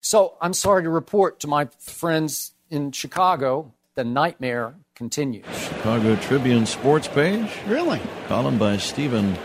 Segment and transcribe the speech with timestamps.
[0.00, 5.46] So I'm sorry to report to my friends in Chicago, the nightmare continues.
[5.56, 7.50] Chicago Tribune sports page.
[7.66, 8.00] Really?
[8.26, 9.36] Column by Stephen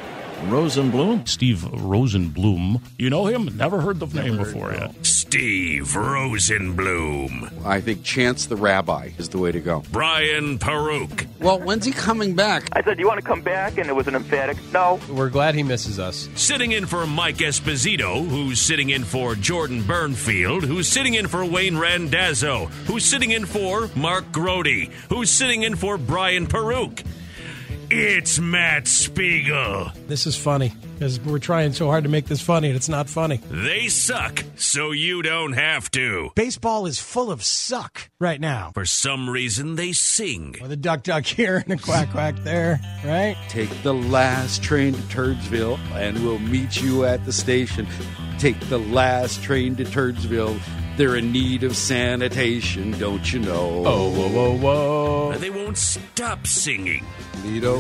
[0.42, 1.28] Rosenbloom.
[1.28, 2.82] Steve Rosenbloom.
[2.98, 3.56] You know him?
[3.58, 4.94] Never heard the name before yet.
[5.06, 7.66] Steve Rosenbloom.
[7.66, 9.84] I think Chance the Rabbi is the way to go.
[9.92, 11.28] Brian Peruk.
[11.40, 12.68] Well, when's he coming back?
[12.74, 13.78] I said, Do you want to come back?
[13.78, 15.00] And it was an emphatic no.
[15.10, 16.30] We're glad he misses us.
[16.36, 21.44] Sitting in for Mike Esposito, who's sitting in for Jordan Bernfield, who's sitting in for
[21.46, 24.68] Wayne Randazzo, who's sitting in for Mark Grote,
[25.10, 27.04] who's sitting in for Brian Peruk.
[27.96, 29.92] It's Matt Spiegel.
[30.08, 33.08] This is funny because we're trying so hard to make this funny and it's not
[33.08, 33.38] funny.
[33.52, 36.32] They suck, so you don't have to.
[36.34, 38.72] Baseball is full of suck right now.
[38.74, 40.56] For some reason, they sing.
[40.60, 43.38] Or the duck duck here and a quack quack there, right?
[43.48, 47.86] Take the last train to Turdsville and we'll meet you at the station.
[48.40, 50.60] Take the last train to Turdsville.
[50.96, 53.84] They're in need of sanitation, don't you know?
[53.86, 55.38] Oh, whoa, whoa, whoa.
[55.40, 57.06] They won't stop singing.
[57.44, 57.80] Lido.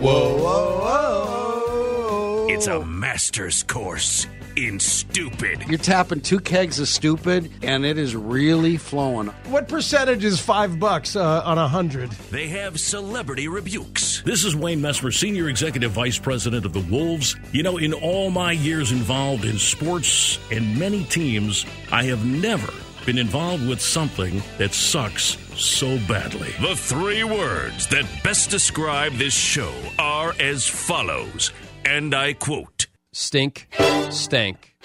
[0.00, 2.46] Whoa, whoa, whoa.
[2.48, 4.26] It's a master's course
[4.66, 5.62] in stupid.
[5.68, 9.28] You're tapping two kegs of stupid, and it is really flowing.
[9.46, 12.10] What percentage is five bucks uh, on a hundred?
[12.30, 14.22] They have celebrity rebukes.
[14.22, 17.36] This is Wayne Messmer, Senior Executive Vice President of the Wolves.
[17.52, 22.72] You know, in all my years involved in sports and many teams, I have never
[23.06, 26.50] been involved with something that sucks so badly.
[26.60, 31.52] The three words that best describe this show are as follows,
[31.84, 32.87] and I quote
[33.20, 33.66] Stink,
[34.10, 34.76] stank,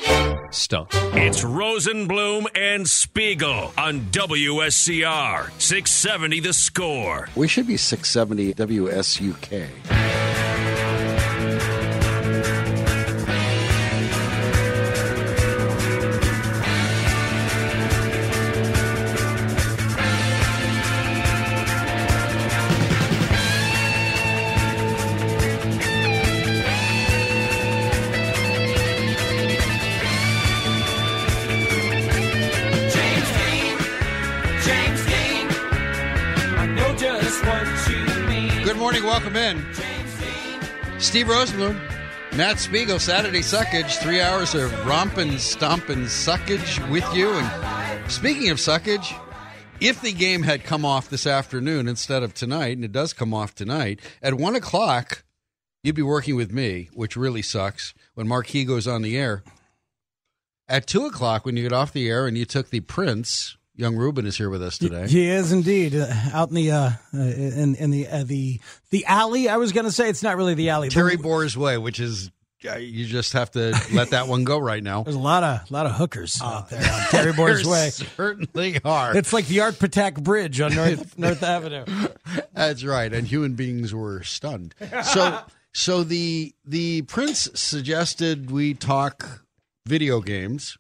[0.50, 0.90] stunk.
[1.14, 7.30] It's Rosenbloom and Spiegel on WSCR 670 The Score.
[7.36, 10.23] We should be 670 WSUK.
[39.36, 39.66] In.
[41.00, 41.80] Steve Rosenbloom,
[42.36, 47.30] Matt Spiegel, Saturday Suckage, three hours of romping, stomping suckage with you.
[47.32, 49.14] And speaking of suckage,
[49.80, 53.34] if the game had come off this afternoon instead of tonight, and it does come
[53.34, 55.24] off tonight, at one o'clock,
[55.84, 59.44] you'd be working with me, which really sucks when Marquee goes on the air.
[60.68, 63.96] At two o'clock, when you get off the air and you took the Prince, young
[63.96, 65.08] Ruben is here with us today.
[65.08, 68.60] He is indeed uh, out in the uh, uh, in in the uh, the
[68.92, 69.50] the alley.
[69.50, 70.90] I was going to say it's not really the alley.
[70.90, 72.32] Terry The- Boer's Way, which is
[72.70, 75.04] uh, you just have to let that one go right now.
[75.04, 77.90] There's a lot of lot of hookers out there on Terry There Way.
[77.90, 79.16] certainly are.
[79.18, 81.86] It's like the Art Patak Bridge on North North Avenue.
[82.54, 84.76] That's right, and human beings were stunned.
[85.04, 85.40] So,
[85.74, 89.42] so the the prince suggested we talk
[89.86, 90.78] video games,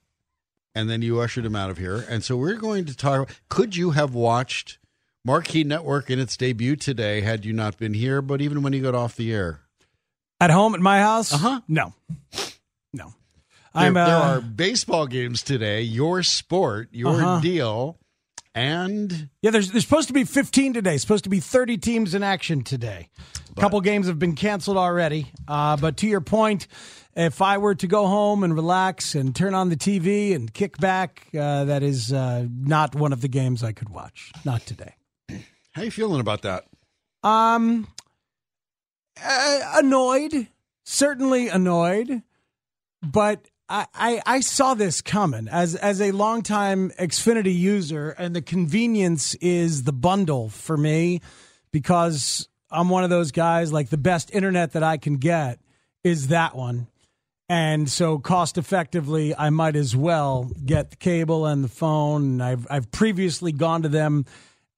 [0.75, 2.05] and then you ushered him out of here.
[2.09, 3.29] And so we're going to talk.
[3.49, 4.77] Could you have watched
[5.25, 8.21] Marquee Network in its debut today had you not been here?
[8.21, 9.61] But even when you got off the air,
[10.39, 11.33] At home at my house?
[11.33, 11.61] Uh-huh.
[11.67, 11.93] No,
[12.93, 13.05] no.
[13.05, 13.13] there,
[13.73, 13.95] I'm.
[13.97, 15.81] Uh, there are baseball games today.
[15.81, 17.39] Your sport, your Uh-huh.
[17.39, 17.97] deal,
[18.55, 20.97] and Yeah, there's there's supposed to be 15 today.
[20.97, 23.09] Supposed to be 30 teams in action today.
[23.55, 25.31] A couple games have been canceled already.
[25.47, 26.67] Uh, but to your point,
[27.15, 30.77] if I were to go home and relax and turn on the TV and kick
[30.77, 34.31] back, uh, that is uh, not one of the games I could watch.
[34.43, 34.95] Not today.
[35.73, 36.65] how you feeling about that?
[37.23, 37.87] Um,
[39.23, 40.47] uh, annoyed,
[40.83, 42.23] certainly annoyed,
[43.03, 49.35] but I, I, saw this coming as as a longtime Xfinity user, and the convenience
[49.35, 51.21] is the bundle for me
[51.71, 55.59] because I'm one of those guys like the best internet that I can get
[56.03, 56.87] is that one.
[57.49, 62.41] And so cost effectively, I might as well get the cable and the phone.
[62.41, 64.25] I've I've previously gone to them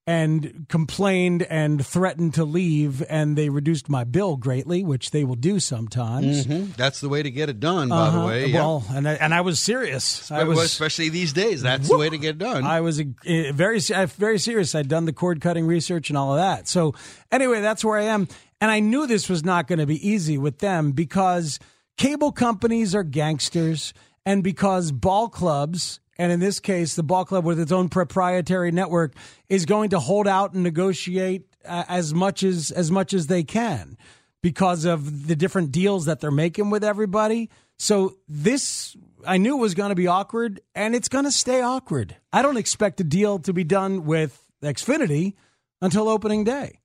[0.08, 5.34] and complained and threatened to leave, and they reduced my bill greatly, which they will
[5.34, 6.46] do sometimes.
[6.46, 6.76] Mhm.
[6.76, 8.26] That's the way to get it done, by the Uh-huh.
[8.26, 8.46] way.
[8.46, 8.60] yeah.
[8.60, 10.30] Well, and I, and I was serious.
[10.30, 11.60] I was especially these days.
[11.62, 12.64] That's the way to get it done.
[12.64, 13.04] I was uh,
[13.52, 14.74] very uh, very serious.
[14.76, 16.68] I'd done the cord cutting research and all of that.
[16.68, 16.94] So
[17.32, 18.28] anyway, that's where I am,
[18.60, 21.58] and I knew this was not going to be easy with them because
[21.96, 23.92] cable companies are gangsters,
[24.24, 25.98] and because ball clubs.
[26.18, 29.14] And in this case, the ball club with its own proprietary network
[29.48, 33.42] is going to hold out and negotiate uh, as much as as much as they
[33.42, 33.96] can
[34.42, 37.50] because of the different deals that they're making with everybody.
[37.78, 38.96] So this
[39.26, 42.16] I knew it was going to be awkward and it's going to stay awkward.
[42.32, 45.34] I don't expect a deal to be done with Xfinity
[45.82, 46.80] until opening day.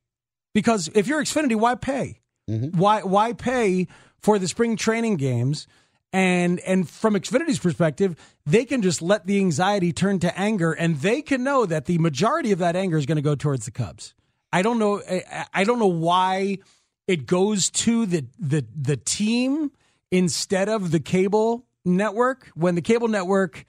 [0.53, 2.19] Because if you're Xfinity, why pay?
[2.75, 3.87] Why why pay
[4.19, 5.67] for the spring training games?
[6.13, 8.15] And and from Xfinity's perspective,
[8.45, 11.97] they can just let the anxiety turn to anger and they can know that the
[11.99, 14.13] majority of that anger is going to go towards the Cubs.
[14.51, 16.57] I don't know I, I don't know why
[17.07, 19.71] it goes to the the the team
[20.11, 23.65] instead of the cable network when the cable network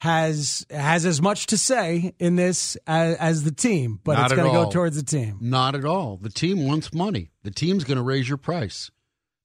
[0.00, 4.34] has has as much to say in this as, as the team, but Not it's
[4.34, 5.38] going to go towards the team.
[5.40, 6.16] Not at all.
[6.16, 7.30] The team wants money.
[7.42, 8.90] The team's going to raise your price.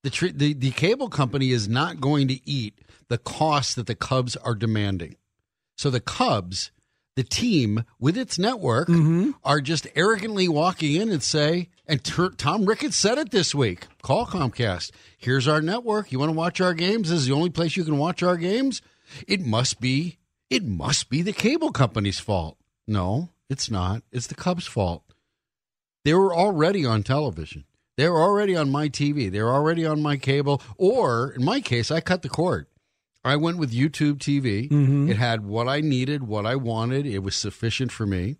[0.05, 3.95] The, tr- the the cable company is not going to eat the cost that the
[3.95, 5.15] Cubs are demanding.
[5.79, 6.69] So the Cubs,
[7.15, 9.31] the team with its network, mm-hmm.
[9.43, 13.87] are just arrogantly walking in and say, and Tur Tom Ricketts said it this week.
[14.03, 14.91] Call Comcast.
[15.17, 16.11] Here's our network.
[16.11, 17.09] You want to watch our games?
[17.09, 18.83] This is the only place you can watch our games.
[19.27, 20.19] It must be.
[20.51, 22.59] It must be the cable company's fault.
[22.85, 24.03] No, it's not.
[24.11, 25.01] It's the Cubs' fault.
[26.03, 27.65] They were already on television.
[27.97, 29.31] They were already on my TV.
[29.31, 30.61] They're already on my cable.
[30.77, 32.67] Or in my case, I cut the cord.
[33.23, 34.67] I went with YouTube TV.
[35.09, 37.05] It had what I needed, what I wanted.
[37.07, 38.37] It was sufficient for me.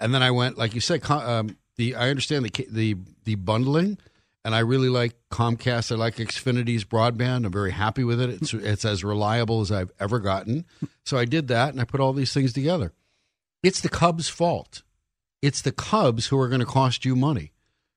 [0.00, 3.98] And then I went, like you said, um, the I understand the the the bundling,
[4.44, 5.92] and I really like Comcast.
[5.92, 7.46] I like Xfinity's broadband.
[7.46, 8.30] I'm very happy with it.
[8.30, 10.64] It's it's as reliable as I've ever gotten.
[11.04, 12.92] So I did that, and I put all these things together.
[13.62, 14.82] It's the Cubs' fault.
[15.40, 17.52] It's the Cubs who are going to cost you money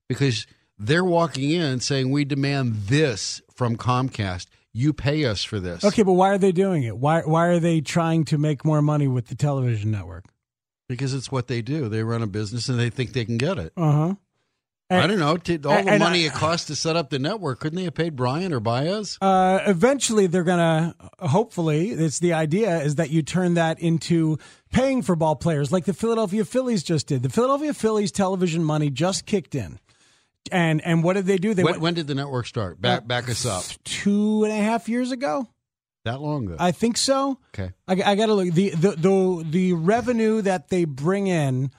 [0.08, 0.46] because
[0.78, 4.48] they're walking in saying, "We demand this from Comcast.
[4.74, 6.98] You pay us for this." Okay, but why are they doing it?
[6.98, 10.26] Why why are they trying to make more money with the television network?
[10.88, 11.90] Because it's what they do.
[11.90, 13.74] They run a business and they think they can get it.
[13.76, 14.16] Uh huh.
[14.88, 15.30] I don't know.
[15.30, 15.38] All
[15.84, 18.54] the money I- it cost to set up the network, couldn't they have paid Bryant
[18.54, 19.18] or Baez?
[19.20, 20.94] Uh, eventually, they're gonna.
[21.20, 24.38] Hopefully, it's the idea is that you turn that into
[24.72, 27.24] paying for ball players, like the Philadelphia Phillies just did.
[27.24, 29.80] The Philadelphia Phillies television money just kicked in,
[30.52, 31.54] and and what did they do?
[31.54, 32.80] They When, went when did the network start?
[32.82, 33.64] Back back us up.
[33.84, 35.48] two and a half years ago.
[36.06, 36.58] That long ago.
[36.60, 37.40] I think so.
[37.58, 37.72] Okay.
[37.88, 41.72] I, I got to look the, the the the revenue that they bring in.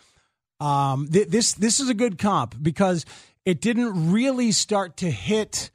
[0.58, 3.04] Um, th- this this is a good comp because
[3.44, 5.70] it didn't really start to hit.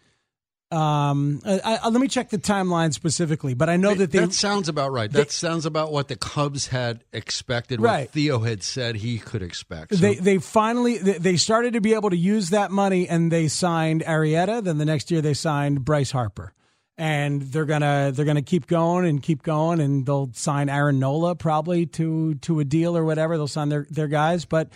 [0.72, 4.34] Um, I, I, let me check the timeline specifically, but I know that they that
[4.34, 5.12] sounds about right.
[5.12, 7.82] That sounds about what the Cubs had expected.
[7.82, 8.02] Right.
[8.08, 9.96] What Theo had said he could expect.
[9.96, 13.32] So- They they finally they they started to be able to use that money, and
[13.32, 14.64] they signed Arrieta.
[14.64, 16.54] Then the next year they signed Bryce Harper,
[16.98, 21.36] and they're gonna they're gonna keep going and keep going, and they'll sign Aaron Nola
[21.36, 23.36] probably to to a deal or whatever.
[23.36, 24.70] They'll sign their their guys, but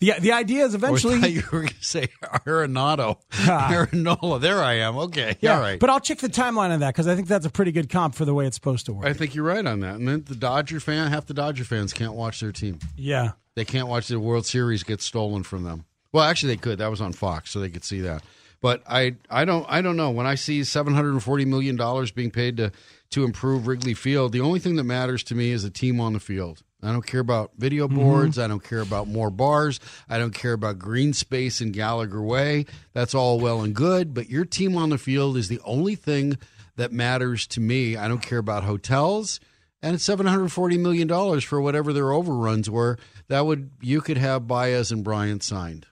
[0.00, 1.28] the the idea is eventually.
[1.28, 4.40] you were going to say Arenado, Arenola.
[4.40, 4.96] There I am.
[4.98, 5.78] Okay, yeah, all right.
[5.78, 8.14] but I'll check the timeline on that because I think that's a pretty good comp
[8.14, 9.06] for the way it's supposed to work.
[9.06, 9.96] I think you're right on that.
[9.96, 12.78] And then the Dodger fan, half the Dodger fans can't watch their team.
[12.96, 15.84] yeah, They can't watch the World Series get stolen from them.
[16.12, 16.78] Well, actually, they could.
[16.78, 18.22] That was on Fox, so they could see that.
[18.60, 20.10] But I, I don't, I don't know.
[20.10, 22.72] When I see seven hundred and forty million dollars being paid to
[23.10, 26.12] to improve Wrigley Field, the only thing that matters to me is the team on
[26.12, 26.62] the field.
[26.82, 27.96] I don't care about video mm-hmm.
[27.96, 28.38] boards.
[28.38, 29.80] I don't care about more bars.
[30.08, 32.66] I don't care about green space in Gallagher Way.
[32.92, 36.38] That's all well and good, but your team on the field is the only thing
[36.76, 37.96] that matters to me.
[37.96, 39.40] I don't care about hotels
[39.82, 42.98] and it's seven hundred forty million dollars for whatever their overruns were.
[43.28, 45.86] That would you could have Baez and Bryant signed,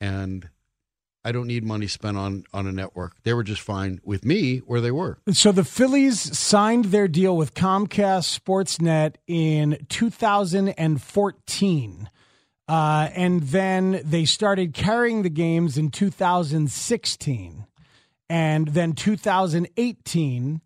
[0.00, 0.48] and
[1.24, 3.16] I don't need money spent on on a network.
[3.24, 5.18] They were just fine with me where they were.
[5.32, 12.10] So the Phillies signed their deal with Comcast Sportsnet in 2014.
[12.68, 17.66] Uh, and then they started carrying the games in 2016
[18.30, 20.60] and then 2018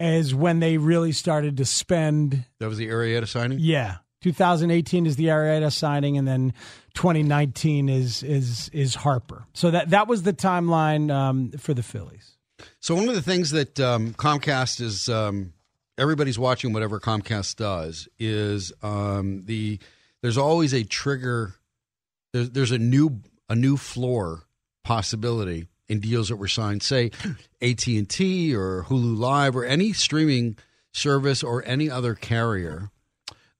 [0.00, 2.46] is when they really started to spend.
[2.58, 3.58] That was the Arrieta signing.
[3.60, 6.54] Yeah, 2018 is the Arrieta signing, and then
[6.94, 9.46] 2019 is is is Harper.
[9.52, 12.36] So that that was the timeline um, for the Phillies.
[12.80, 15.52] So one of the things that um, Comcast is um,
[15.98, 19.78] everybody's watching whatever Comcast does is um, the
[20.22, 21.54] there's always a trigger.
[22.32, 24.44] There's there's a new a new floor
[24.84, 26.82] possibility in deals that were signed.
[26.82, 27.10] Say
[27.60, 30.56] AT and T or Hulu Live or any streaming
[30.92, 32.90] service or any other carrier.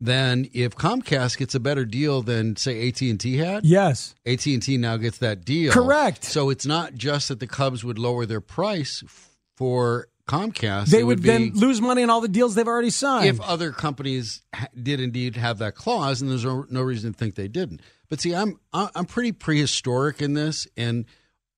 [0.00, 4.14] Then if Comcast gets a better deal than say AT and T had, Yes.
[4.24, 5.72] AT and T now gets that deal.
[5.72, 6.24] Correct.
[6.24, 10.86] So it's not just that the Cubs would lower their price f- for Comcast.
[10.86, 13.26] They would, be, then lose money on all the deals they've already signed.
[13.26, 17.18] if other companies ha- did indeed have that clause, and there's no, no reason to
[17.18, 17.82] think they didn't.
[18.08, 21.04] But see, I'm I'm pretty prehistoric in this, and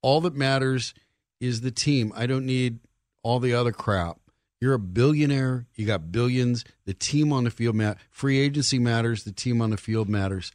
[0.03, 0.95] all that matters
[1.41, 2.13] is the team.
[2.17, 2.81] I don't need
[3.23, 4.17] all the other crap.
[4.63, 5.67] You're a billionaire.
[5.75, 6.65] You got billions.
[6.85, 7.99] The team on the field mat.
[8.13, 9.25] Free agency matters.
[9.25, 10.53] The team on the field matters.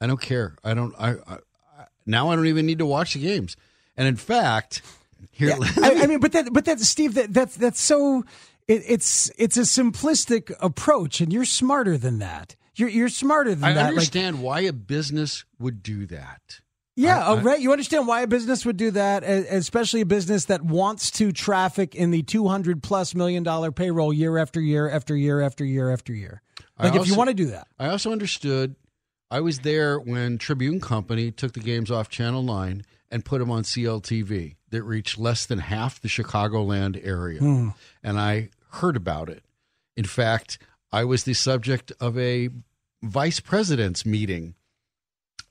[0.00, 0.54] I don't care.
[0.62, 0.94] I don't.
[0.96, 1.38] I, I,
[1.76, 3.56] I now I don't even need to watch the games.
[3.96, 4.82] And in fact,
[5.32, 5.52] here.
[5.82, 7.14] I, I mean, but that, but that, Steve.
[7.14, 8.22] That that's that's so.
[8.68, 12.54] It, it's it's a simplistic approach, and you're smarter than that.
[12.76, 13.82] You're you're smarter than I that.
[13.82, 16.60] Like, understand why a business would do that.
[17.02, 17.60] Yeah, I- uh, right.
[17.60, 21.94] You understand why a business would do that, especially a business that wants to traffic
[21.94, 25.90] in the two hundred plus million dollar payroll year after year after year after year
[25.90, 26.42] after year.
[26.78, 28.74] I Like if you want to do that, I also understood.
[29.30, 33.50] I was there when Tribune Company took the games off Channel Nine and put them
[33.50, 37.68] on CLTV that reached less than half the Chicagoland area, Hmm.
[38.02, 39.44] and I heard about it.
[39.96, 40.58] In fact,
[40.92, 42.48] I was the subject of a
[43.02, 44.54] vice president's meeting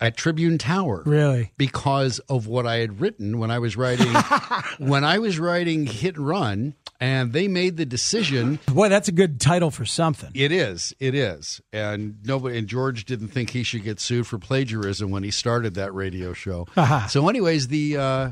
[0.02, 1.52] at Tribune Tower really.
[1.58, 4.08] because of what I had written when I was writing
[4.80, 9.12] when I was writing Hit and Run, and they made the decision Boy, that's a
[9.12, 10.32] good title for something.
[10.34, 10.94] it is.
[11.00, 11.62] It is.
[11.74, 15.74] And nobody and George didn't think he should get sued for plagiarism when he started
[15.76, 16.68] that radio show.
[17.10, 18.32] so anyways, the uh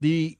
[0.00, 0.38] the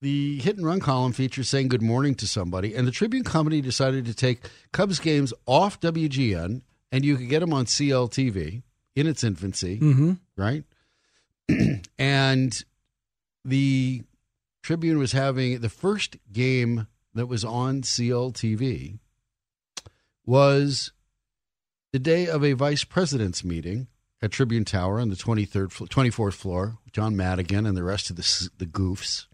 [0.00, 3.60] the hit and run column features saying good morning to somebody and the Tribune company
[3.60, 8.62] decided to take Cubs games off WGN and you could get them on CLTV
[8.98, 10.12] in its infancy, Mm-hmm.
[10.36, 10.64] right?
[11.98, 12.64] and
[13.44, 14.02] the
[14.62, 18.98] Tribune was having the first game that was on CLTV
[20.26, 20.92] was
[21.92, 23.86] the day of a vice president's meeting
[24.20, 28.16] at Tribune Tower on the 23rd, flo- 24th floor, John Madigan and the rest of
[28.16, 29.26] the, the goofs.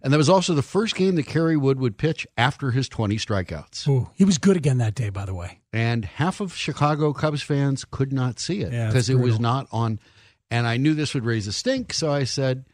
[0.00, 3.16] And that was also the first game that Kerry Wood would pitch after his 20
[3.16, 3.86] strikeouts.
[3.88, 5.57] Ooh, he was good again that day, by the way.
[5.72, 9.66] And half of Chicago Cubs fans could not see it Yeah, because it was not
[9.70, 10.00] on.
[10.50, 12.64] And I knew this would raise a stink, so I said,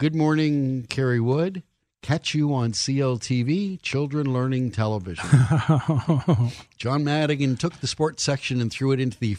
[0.00, 1.62] Good morning, Kerry Wood.
[2.00, 5.28] Catch you on CLTV, Children Learning Television.
[6.78, 9.36] John Madigan took the sports section and threw it into the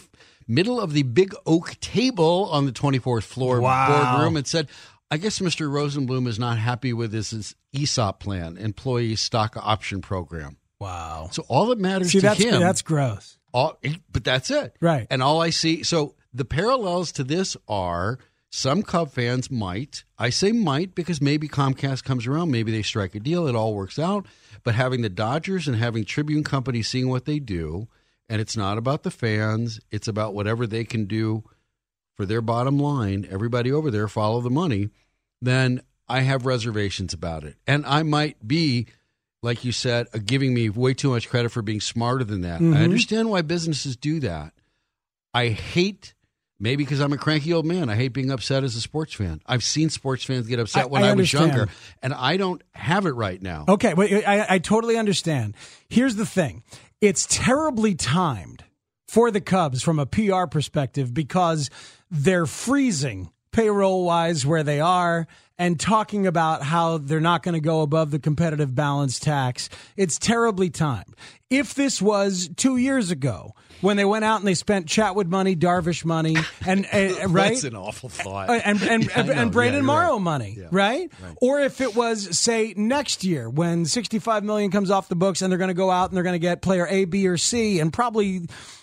[0.47, 4.11] middle of the big oak table on the 24th floor Wow.
[4.11, 4.67] boardroom and said,
[5.09, 5.69] I guess Mr.
[5.69, 10.57] Rosenbloom is not happy with his, his ESOP plan, employee stock option program.
[10.79, 11.29] Wow.
[11.31, 13.37] So all that matters See, to that's him, that's gross.
[13.53, 13.79] all,
[14.11, 14.75] but that's it.
[14.79, 15.07] Right.
[15.09, 18.19] And all I see, so the parallels to this are
[18.49, 23.13] some Cub fans might, I say might because maybe Comcast comes around, maybe they strike
[23.15, 24.25] a deal, it all works out.
[24.63, 27.87] But having the Dodgers and having Tribune Company seeing what they do,
[28.27, 31.43] and it's not about the fans, it's about whatever they can do
[32.15, 33.27] for their bottom line.
[33.29, 34.89] Everybody over there follow the money.
[35.41, 37.55] Then I have reservations about it.
[37.67, 38.87] And I might be
[39.41, 42.59] like you said, uh, giving me way too much credit for being smarter than that.
[42.61, 42.75] Mhm.
[42.75, 44.53] I understand why businesses do that.
[45.33, 46.13] I hate,
[46.59, 49.41] maybe because I'm a cranky old man, I hate being upset as a sports fan.
[49.45, 51.69] I've seen sports fans get upset I- when I I, was younger,
[52.01, 53.65] and I don't have it right now.
[53.67, 55.55] Okay, wait, I, I totally understand.
[55.87, 56.63] Here's the thing
[56.99, 58.63] it's terribly timed
[59.07, 61.69] for the Cubs from a PR perspective because
[62.11, 65.27] they're freezing payroll wise where they are
[65.59, 69.69] and talking about how they're not going to go above the competitive balance tax.
[69.97, 71.13] It's terribly timed.
[71.51, 75.55] If this was two years ago, when they went out and they spent Chatwood money,
[75.55, 76.35] Darvish money,
[76.65, 78.49] and uh, right, That's an awful thought.
[78.49, 80.21] uh, and and Yeah, and, and Braden Yeah, Morrow right.
[80.21, 80.67] money, Yeah.
[80.71, 81.11] right?
[81.21, 81.37] Right.
[81.41, 85.51] Or if it was say next year when 65 million comes off the books and
[85.51, 87.79] they're going to go out and they're going to get player A, B, or C
[87.79, 88.41] and probably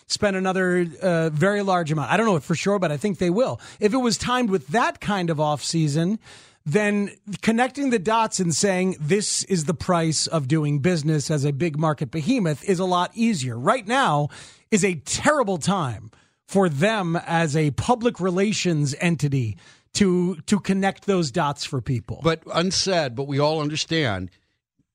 [0.08, 2.10] spend another uh, very large amount.
[2.10, 3.60] I don't know it for sure, but I think they will.
[3.80, 6.18] If it was timed with that kind of off season,
[6.66, 11.52] then connecting the dots and saying this is the price of doing business as a
[11.52, 13.56] big market behemoth is a lot easier.
[13.56, 14.28] Right now
[14.72, 16.10] is a terrible time
[16.48, 19.56] for them as a public relations entity
[19.94, 22.20] to to connect those dots for people.
[22.22, 24.30] But unsaid, but we all understand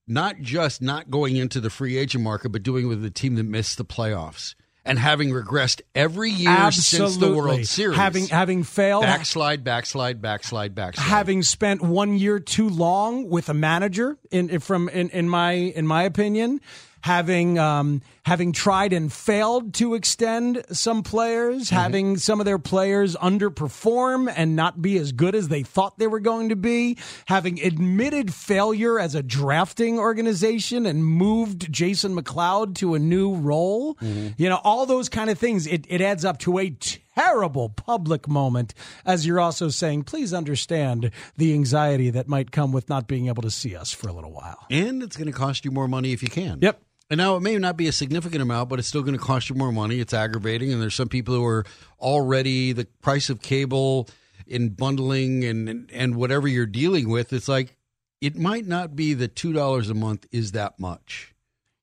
[0.07, 3.43] not just not going into the free agent market, but doing with a team that
[3.43, 7.97] missed the playoffs and having regressed every year since the World Series.
[7.97, 11.07] Having having failed, backslide, backslide, backslide, backslide.
[11.07, 15.85] having spent one year too long with a manager in from in, in my in
[15.85, 16.59] my opinion
[17.01, 21.75] having um, having tried and failed to extend some players Mm-hmm.
[21.75, 26.07] having some of their players underperform and not be as good as they thought they
[26.07, 32.75] were going to be having admitted failure as a drafting organization and moved Jason McLeod
[32.75, 36.37] to a new role you know all those kind of things it, it adds up
[36.39, 36.69] to a
[37.15, 38.73] terrible public moment
[39.05, 43.41] as you're also saying please understand the anxiety that might come with not being able
[43.41, 46.11] to see us for a little while and it's going to cost you more money
[46.13, 46.59] if you can.
[46.61, 46.81] Yep.
[47.11, 49.49] And now it may not be a significant amount, but it's still going to cost
[49.49, 49.99] you more money.
[49.99, 51.65] It's aggravating, and there's some people who are
[51.99, 54.07] already the price of cable
[54.47, 57.33] in bundling and and whatever you're dealing with.
[57.33, 57.75] It's like
[58.21, 61.35] it might not be that two dollars a month is that much.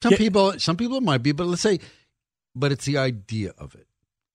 [0.03, 0.19] Some Yeah.
[0.19, 1.79] people, some people it might be, but let's say,
[2.55, 3.87] but it's the idea of it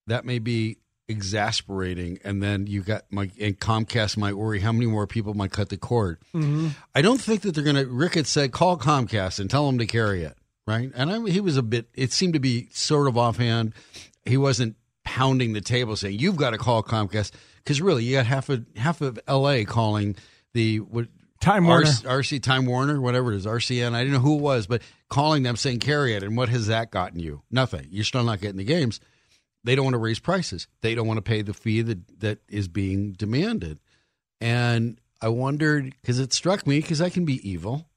[0.06, 0.76] that may be
[1.08, 2.18] exasperating.
[2.22, 5.70] And then you got my and Comcast might worry how many more people might cut
[5.70, 6.18] the cord.
[6.34, 6.68] Mm-hmm.
[6.94, 7.86] I don't think that they're going to.
[7.86, 10.90] Rick had said, call Comcast and tell them to carry it, right?
[10.94, 11.88] And I, he was a bit.
[11.94, 13.74] It seemed to be sort of offhand.
[14.24, 18.26] He wasn't pounding the table saying you've got to call Comcast because really you got
[18.26, 19.64] half of half of L.A.
[19.64, 20.16] calling
[20.52, 21.08] the what.
[21.40, 21.88] Time Warner.
[21.88, 23.92] RC Time Warner, whatever it is, RCN.
[23.92, 24.80] I didn't know who it was, but
[25.10, 26.22] calling them saying carry it.
[26.22, 27.42] And what has that gotten you?
[27.50, 27.86] Nothing.
[27.90, 28.98] You're still not getting the games.
[29.62, 30.68] They don't want to raise prices.
[30.80, 33.78] They don't want to pay the fee that, that is being demanded.
[34.40, 37.88] And I wondered because it struck me because I can be evil.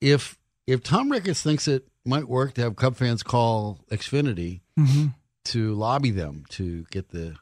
[0.00, 5.06] If if Tom Ricketts thinks it might work to have Cub fans call Xfinity mm-hmm.
[5.46, 7.36] to lobby them to get the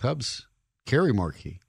[0.00, 0.46] Cubs
[0.86, 1.60] carry marquee,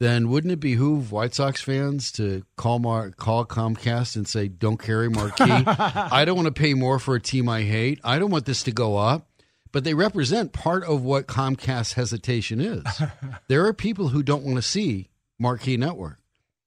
[0.00, 4.80] then wouldn't it behoove White Sox fans to call Mar- call Comcast and say, "Don't
[4.80, 5.44] carry marquee.
[5.66, 8.00] I don't want to pay more for a team I hate.
[8.04, 9.28] I don't want this to go up."
[9.70, 12.84] But they represent part of what Comcast hesitation is.
[13.48, 16.18] there are people who don't want to see Marquee Network,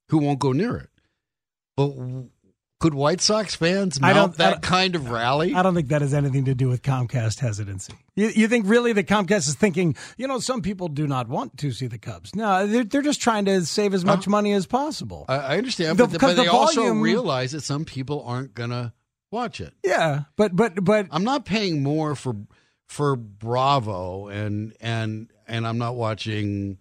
[0.10, 0.90] who won't go near it.
[1.76, 1.94] But
[2.82, 5.54] could White Sox fans I mount that kind of rally?
[5.54, 7.94] I don't think that has anything to do with Comcast hesitancy.
[8.16, 11.58] You, you think really that Comcast is thinking, you know, some people do not want
[11.60, 12.36] to see the Cubs.
[12.36, 15.26] No, they're, they're just trying to save as much money as possible.
[15.30, 18.72] I, I understand, The- but, but they the also realize that some people aren't going
[18.72, 18.94] to
[19.30, 19.74] watch it.
[19.86, 22.36] yeah, but but but I'm not paying more for
[22.88, 26.80] for Bravo and and and I'm not watching.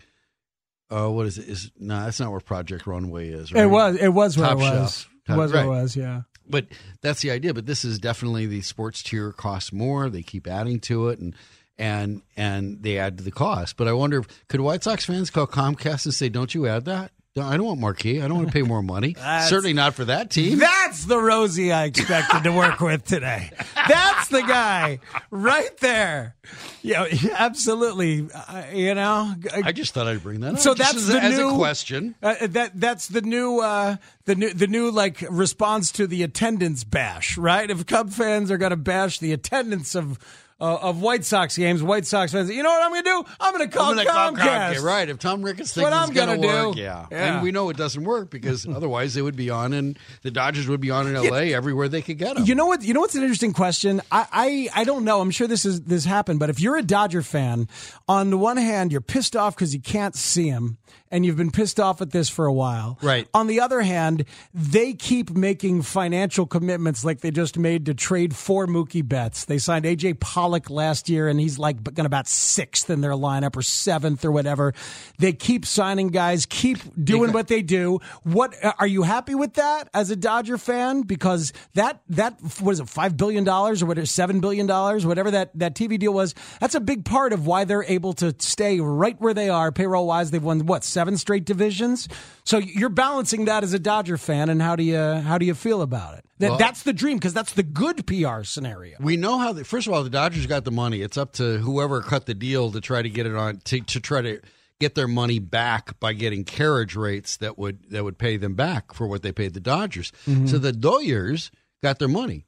[0.90, 1.46] Uh, what is it?
[1.48, 3.52] Is no, that's not where Project Runway is.
[3.52, 3.64] Right?
[3.64, 5.02] it was it was where it was.
[5.02, 5.09] Chef.
[5.34, 5.64] It was Right.
[5.64, 5.96] it was.
[5.96, 6.22] Yeah.
[6.48, 6.66] But
[7.00, 7.54] that's the idea.
[7.54, 10.10] But this is definitely the sports tier costs more.
[10.10, 11.34] They keep adding to it, and
[11.78, 13.76] and and they add to the cost.
[13.76, 16.84] But I wonder, if, could White Sox fans call Comcast and say, "Don't you add
[16.86, 17.12] that?
[17.38, 18.20] I don't want Marquee.
[18.20, 19.14] I don't want to pay more money.
[19.46, 23.50] Certainly not for that team." That's the Rosie I expected to work with today.
[23.74, 24.98] That's the guy
[25.30, 26.34] right there.
[26.82, 28.28] Yeah, absolutely.
[28.34, 30.58] Uh, you know, I just thought I'd bring that up.
[30.60, 32.14] So just that's as, a- the as new a question.
[32.20, 36.82] Uh, that that's the new uh, the new the new like response to the attendance
[36.82, 37.70] bash, right?
[37.70, 40.18] If Cub fans are going to bash the attendance of
[40.60, 43.32] uh, of White Sox games, White Sox fans, you know what I'm going to do?
[43.40, 44.74] I'm going to call gonna call Comcast.
[44.74, 44.82] Comcast.
[44.82, 45.08] Right.
[45.08, 47.06] If Tom Ricketts thinks it's going to work, yeah.
[47.10, 47.34] Yeah.
[47.34, 50.68] And we know it doesn't work because otherwise they would be on and the Dodgers
[50.68, 52.44] would be on in LA everywhere they could get them.
[52.44, 52.82] You know what?
[52.82, 54.00] You know what's an interesting question.
[54.12, 54.26] I,
[54.74, 55.20] I I don't know.
[55.20, 57.68] I'm sure this is this happened, but if you're a Dodger fan,
[58.08, 60.78] on the one hand, you're pissed off because you can't see him,
[61.10, 62.98] and you've been pissed off at this for a while.
[63.02, 63.28] Right.
[63.34, 68.36] On the other hand, they keep making financial commitments, like they just made to trade
[68.36, 69.44] for Mookie Betts.
[69.44, 73.56] They signed AJ Pollock last year, and he's like going about sixth in their lineup
[73.56, 74.72] or seventh or whatever.
[75.18, 78.00] They keep signing guys, keep doing what they do.
[78.22, 81.02] What are you happy with that as a Dodger fan?
[81.02, 85.30] Because that that what is it, five billion dollars or whatever, seven billion dollars, whatever
[85.32, 86.34] that that TV deal was.
[86.60, 90.06] That's a big part of why they're able to stay right where they are payroll
[90.06, 90.30] wise.
[90.30, 92.08] They've won what seven straight divisions.
[92.44, 95.54] So you're balancing that as a Dodger fan, and how do you how do you
[95.54, 96.24] feel about it?
[96.38, 98.96] That Well- that's the dream because that's the good PR scenario.
[99.00, 99.52] We know how.
[99.52, 101.02] The, first of all, the Dodgers got the money.
[101.02, 104.00] It's up to whoever cut the deal to try to get it on to, to
[104.00, 104.40] try to
[104.78, 108.94] get their money back by getting carriage rates that would that would pay them back
[108.94, 110.10] for what they paid the Dodgers.
[110.26, 110.46] Mm-hmm.
[110.46, 111.50] So the Doyers
[111.82, 112.46] got their money.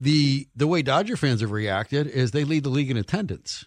[0.00, 3.64] The the way Dodger fans have reacted is they lead the league in attendance.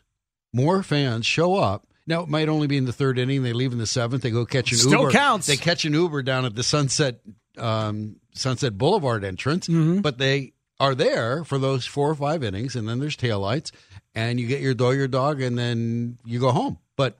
[0.53, 1.86] More fans show up.
[2.07, 3.43] Now it might only be in the third inning.
[3.43, 4.23] They leave in the seventh.
[4.23, 5.11] They go catch an Still Uber.
[5.11, 5.45] counts.
[5.47, 7.19] They catch an Uber down at the Sunset
[7.57, 12.87] um, Sunset Boulevard entrance, but they are there for those four or five innings, and
[12.87, 13.71] then there's taillights,
[14.15, 16.77] and you get your dog, your dog, and then you go home.
[16.95, 17.17] But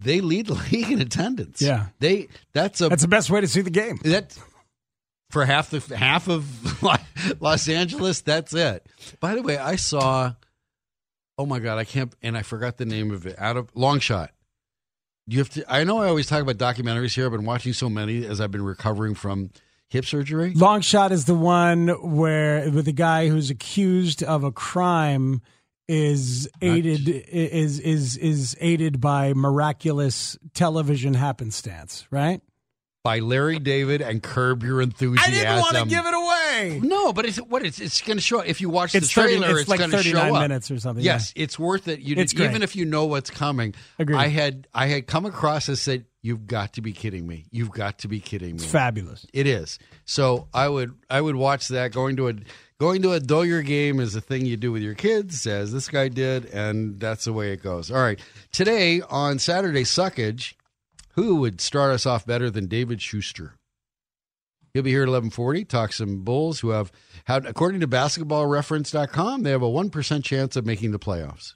[0.00, 1.60] they lead the league in attendance.
[1.62, 1.86] Yeah.
[1.98, 3.98] they that's a That's the best way to see the game.
[4.04, 4.36] that
[5.30, 6.46] for half the half of
[7.40, 8.20] Los Angeles.
[8.20, 8.86] That's it.
[9.18, 10.34] By the way, I saw.
[11.36, 13.36] Oh my god, I can't, and I forgot the name of it.
[13.38, 14.30] Out of long shot.
[15.26, 15.64] You have to.
[15.72, 17.26] I know I always talk about documentaries here.
[17.26, 19.50] I've been watching so many as I've been recovering from
[19.88, 20.52] hip surgery.
[20.54, 25.40] Long shot is the one where with the guy who's accused of a crime
[25.88, 32.40] is aided is is is aided by miraculous television happenstance, right?
[33.04, 35.30] by Larry David and Curb Your Enthusiasm.
[35.30, 36.23] I didn't want to give it away.
[36.82, 38.40] No, but it's what it's it's going to show.
[38.40, 40.42] If you watch It's the 30 trailer, it's like going to 39 show up.
[40.42, 42.00] minutes or something, Yes, it's worth it.
[42.00, 43.74] You It's even if you know what's coming.
[43.98, 44.16] Agreed.
[44.16, 47.46] I had I had come across and said, "You've got to be kidding me!
[47.50, 49.26] You've got to be kidding me!" It's fabulous.
[49.32, 49.78] It is.
[50.04, 51.92] So I would I would watch that.
[51.92, 52.34] Going to a
[52.78, 55.88] going to a Doyer game is a thing you do with your kids, as this
[55.88, 57.90] guy did, and that's the way it goes.
[57.90, 58.18] All right.
[58.52, 60.54] Today on Saturday Suckage,
[61.12, 63.54] who would start us off better than David Schuster?
[64.74, 65.64] He'll be here at eleven forty.
[65.64, 66.90] Talk some Bulls who have
[67.24, 71.54] had, according to BasketballReference.com, they have a one percent chance of making the playoffs.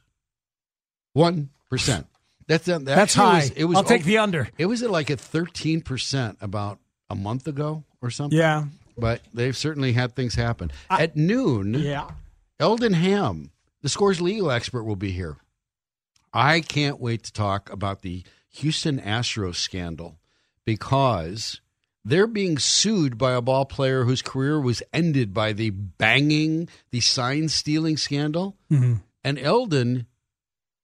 [1.12, 2.06] One percent.
[2.46, 3.40] That's that That's high.
[3.40, 4.48] Was, it was I'll take the under.
[4.56, 6.78] It was at like a thirteen percent about
[7.10, 8.38] a month ago or something.
[8.38, 8.64] Yeah.
[8.96, 10.70] but they've certainly had things happen.
[10.88, 12.10] at noon, Yeah.
[12.60, 13.50] Eldon Ham,
[13.82, 15.36] the scores legal expert, will be here.
[16.32, 20.18] I can't wait to talk about the Houston Astros scandal
[20.64, 21.60] because
[22.04, 27.00] they're being sued by a ball player whose career was ended by the banging, the
[27.00, 28.56] sign stealing scandal.
[28.70, 29.02] Mhm.
[29.24, 30.06] And Eldon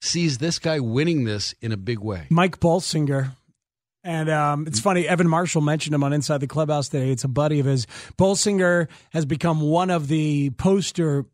[0.01, 2.27] sees this guy winning this in a big way.
[2.31, 3.37] Mike Bolsinger.
[4.05, 7.11] And um, it's funny, Evan Marshall mentioned him on Inside the Clubhouse today.
[7.11, 7.87] It's a buddy of his.
[8.19, 11.25] Bolsinger has become one of the poster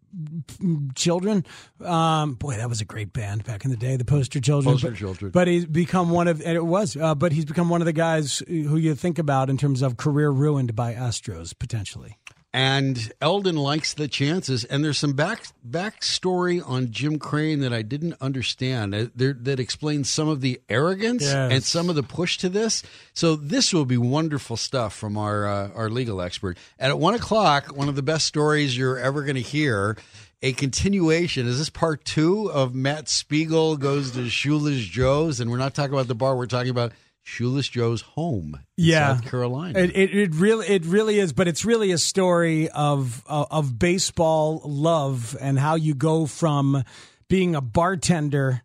[0.95, 1.45] children.
[1.85, 4.75] Um, boy, that was a great band back in the day, the Poster Children.
[4.75, 5.31] Poster but, Children.
[5.33, 7.93] But he's become one of, and it was, uh, but he's become one of the
[7.93, 12.19] guys who you think about in terms of career ruined by Astros, potentially.
[12.53, 14.65] And Eldon likes the chances.
[14.65, 19.61] And there's some back backstory on Jim Crane that I didn't understand uh, there, that
[19.61, 21.53] explains some of the arrogance Yes.
[21.53, 22.83] and some of the push to this.
[23.15, 26.59] So this will be wonderful stuff from our uh, our legal expert.
[26.79, 29.97] And at one o'clock, one of the best stories you're ever going to hear.
[30.43, 31.47] A continuation.
[31.47, 35.39] Is this part two of Matt Spiegel goes to Shoeless Joe's?
[35.39, 36.35] And we're not talking about the bar.
[36.35, 39.79] We're talking about Shoeless Joe's home in yeah, South Carolina.
[39.79, 43.79] It, it it really it really is, but it's really a story of of, of
[43.79, 46.83] baseball love and how you go from
[47.29, 48.63] being a bartender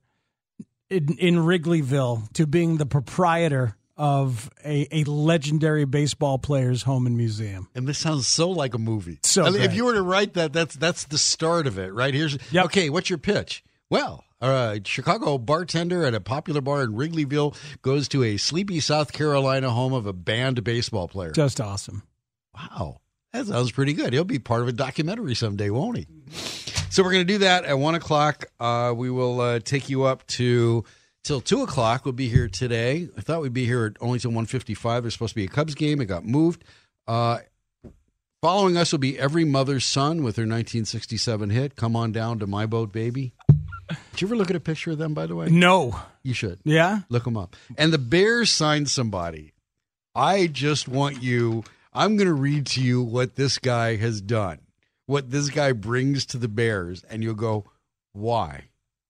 [0.89, 7.15] in, in Wrigleyville to being the proprietor of a, a legendary baseball player's home and
[7.15, 7.69] museum.
[7.75, 9.19] And this sounds so like a movie.
[9.23, 11.93] So I mean, if you were to write that, that's that's the start of it,
[11.93, 12.13] right?
[12.13, 12.89] Here's okay.
[12.89, 13.63] What's your pitch?
[13.89, 19.13] Well, a Chicago bartender at a popular bar in Wrigleyville goes to a sleepy South
[19.13, 21.31] Carolina home of a banned baseball player.
[21.31, 22.03] Just awesome.
[22.53, 23.01] Wow,
[23.33, 24.13] that sounds pretty good.
[24.13, 26.07] He'll be part of a documentary someday, won't he?
[26.89, 28.45] So we're going to do that at one o'clock.
[28.59, 30.85] Uh, we will uh, take you up to
[31.23, 32.05] till two o'clock.
[32.05, 33.09] We'll be here today.
[33.17, 35.03] I thought we'd be here at only till one fifty-five.
[35.03, 35.99] There's supposed to be a Cubs game.
[35.99, 36.63] It got moved.
[37.07, 37.39] Uh,
[38.41, 41.75] following us will be every mother's son with her 1967 hit.
[41.75, 43.33] Come on down to my boat, baby.
[43.89, 45.13] Did you ever look at a picture of them?
[45.13, 45.99] By the way, No.
[46.23, 46.59] you should.
[46.63, 47.01] Yeah.
[47.09, 47.55] Look them up.
[47.77, 49.53] And the Bears signed somebody.
[50.15, 51.63] I just want you.
[51.93, 54.59] I'm going to read to you what this guy has done,
[55.05, 57.65] what this guy brings to the Bears, and you'll go,
[58.13, 58.65] why?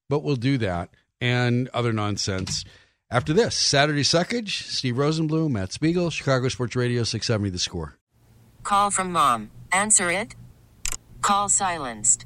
[0.09, 0.89] But we'll do that
[1.21, 2.63] and other nonsense
[3.09, 3.55] after this.
[3.55, 7.97] Saturday Suckage, Steve Rosenbloom, Matt Spiegel, Chicago Sports Radio, 670 The Score.
[8.63, 9.51] Call from mom.
[9.71, 10.35] Answer it.
[11.21, 12.25] Call silenced.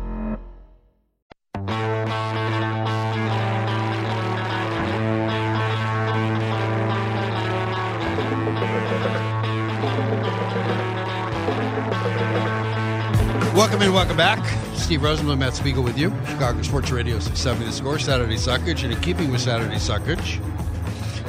[13.61, 14.43] Welcome in, welcome back.
[14.75, 16.09] Steve Rosenbloom, Matt Spiegel with you.
[16.25, 18.83] Chicago Sports Radio 670 The Score, Saturday Suckage.
[18.83, 20.43] And in keeping with Saturday Suckage,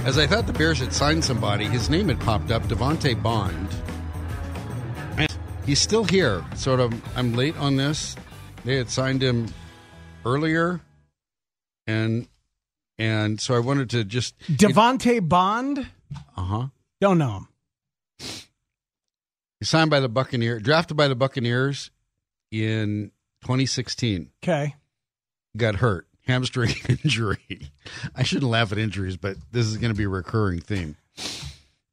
[0.06, 3.68] as I thought the Bears had signed somebody, his name had popped up, Devontae Bond.
[5.66, 6.42] He's still here.
[6.56, 8.16] Sort of, I'm late on this.
[8.64, 9.52] They had signed him
[10.24, 10.80] earlier.
[11.86, 12.28] And
[12.96, 14.38] and so I wanted to just.
[14.48, 15.86] Devontae Bond?
[16.34, 16.66] Uh huh.
[16.98, 17.48] Don't know him.
[19.60, 21.90] He signed by the Buccaneers, drafted by the Buccaneers
[22.52, 23.10] in
[23.42, 24.30] 2016.
[24.44, 24.76] Okay.
[25.56, 27.72] Got hurt, hamstring injury.
[28.14, 30.96] I shouldn't laugh at injuries, but this is going to be a recurring theme.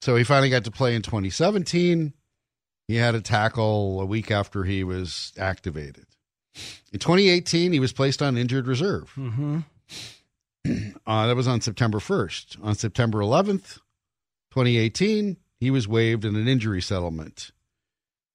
[0.02, 2.14] So he finally got to play in 2017.
[2.88, 6.06] He had a tackle a week after he was activated.
[6.92, 9.12] In 2018, he was placed on injured reserve.
[9.18, 9.60] Mm-hmm.
[11.08, 12.64] Uh, that was on September 1st.
[12.64, 13.80] On September 11th,
[14.52, 17.52] 2018, he was waived in an injury settlement.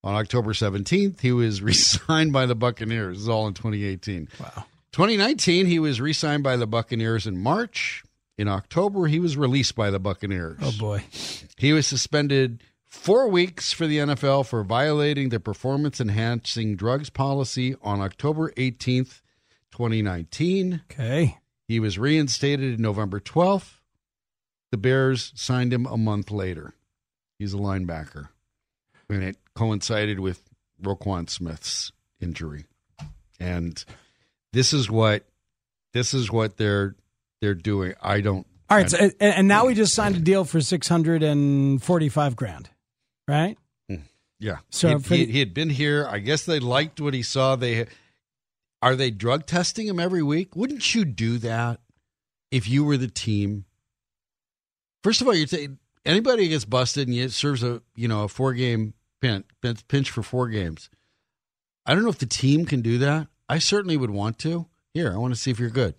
[0.05, 3.17] On October 17th, he was re signed by the Buccaneers.
[3.17, 4.29] This is all in 2018.
[4.39, 4.67] Wow.
[4.93, 8.05] 2019, he was re signed by the Buccaneers in March.
[8.37, 10.59] In October, he was released by the Buccaneers.
[10.61, 11.05] Oh, boy.
[11.57, 17.75] He was suspended four weeks for the NFL for violating the performance enhancing drugs policy
[17.81, 19.23] on October 18th,
[19.73, 20.83] 2019.
[20.91, 21.39] Okay.
[21.67, 23.79] He was reinstated in November 12th.
[24.71, 26.75] The Bears signed him a month later.
[27.39, 28.29] He's a linebacker.
[29.09, 30.43] And it coincided with
[30.83, 32.67] Roquan Smith's injury.
[33.41, 33.83] And
[34.53, 35.25] this is what
[35.93, 36.97] this is what they're
[37.41, 37.95] they're doing.
[38.03, 38.91] I don't All right.
[38.91, 42.71] So, and, and now we just signed a deal for 645 grand,
[43.29, 43.59] right?
[43.91, 44.03] Mm.
[44.39, 44.59] Yeah.
[44.71, 46.07] So he, he, he had been here.
[46.09, 47.57] I guess they liked what he saw.
[47.57, 47.87] They
[48.83, 50.55] are they drug testing him every week?
[50.55, 51.81] Wouldn't you do that
[52.51, 53.65] if you were the team?
[55.03, 58.29] First of all, you're saying anybody gets busted and it serves a you know a
[58.29, 58.53] four
[59.89, 60.91] pinch for four games.
[61.87, 63.29] I don't know if the team can do that.
[63.49, 64.67] I certainly would want to.
[64.93, 65.95] Here, I want to see if you're good.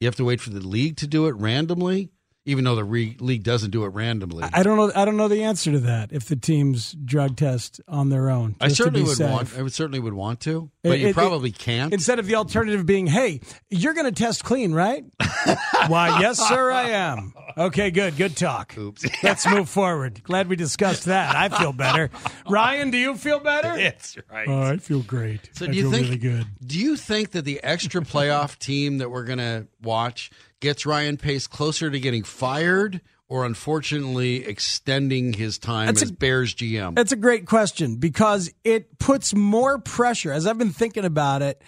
[0.00, 2.10] You have to wait for the league to do it randomly,
[2.46, 4.44] even though the re- league doesn't do it randomly.
[4.52, 4.90] I don't know.
[4.96, 6.12] I don't know the answer to that.
[6.12, 9.30] If the teams drug test on their own, I certainly would safe.
[9.30, 9.58] want.
[9.58, 11.92] I would certainly would want to, but It- you it- probably can't.
[11.92, 15.04] Instead of the alternative being, "Hey, you're going to test clean, right?"
[15.88, 17.34] Why, yes, sir, I am.
[17.58, 18.16] Okay, good.
[18.16, 18.76] Good talk.
[18.76, 19.04] Oops.
[19.22, 20.22] Let's move forward.
[20.24, 21.34] Glad we discussed that.
[21.34, 22.10] I feel better.
[22.48, 23.76] Ryan, do you feel better?
[23.76, 24.46] That's right.
[24.48, 25.50] Oh, I feel great.
[25.54, 26.02] So I you feel think?
[26.04, 26.46] really good.
[26.64, 31.16] Do you think that the extra playoff team that we're going to watch gets Ryan
[31.16, 36.94] Pace closer to getting fired, or unfortunately extending his time That's as a- Bears GM?
[36.94, 40.32] That's a great question because it puts more pressure.
[40.32, 41.60] As I've been thinking about it,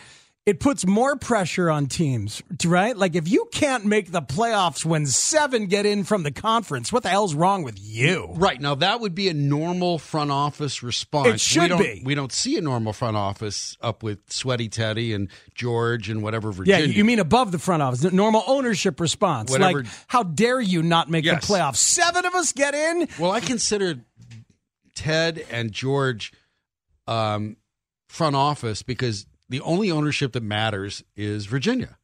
[0.48, 2.96] it puts more pressure on teams, right?
[2.96, 7.02] Like if you can't make the playoffs when seven get in from the conference, what
[7.02, 8.30] the hell's wrong with you?
[8.34, 11.28] Right now, that would be a normal front office response.
[11.28, 12.02] It should we don't, be.
[12.02, 16.50] We don't see a normal front office up with Sweaty Teddy and George and whatever
[16.64, 19.50] Yeah, you mean above the front office, normal ownership response.
[19.50, 21.46] Whatever- Like, how dare you not make Yes.
[21.46, 21.76] the playoffs?
[21.76, 23.06] Seven of us get in.
[23.18, 23.96] Well, I consider
[24.94, 26.32] Ted and George
[27.06, 27.58] um,
[28.08, 31.98] front office because the only ownership that matters is Virginia.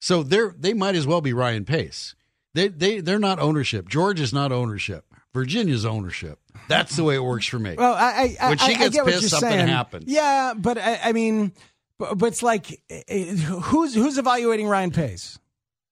[0.00, 2.14] So they're they might as well be Ryan Pace.
[2.54, 3.88] They they they're not ownership.
[3.88, 5.04] George is not ownership.
[5.34, 6.38] Virginia's ownership.
[6.68, 7.74] That's the way it works for me.
[7.76, 9.68] Well, I, I, when she gets pissed, something saying.
[9.68, 10.04] happens.
[10.06, 11.52] Yeah, but I, I mean,
[11.98, 15.38] but, but it's like, eh, who's who's evaluating Ryan Pace?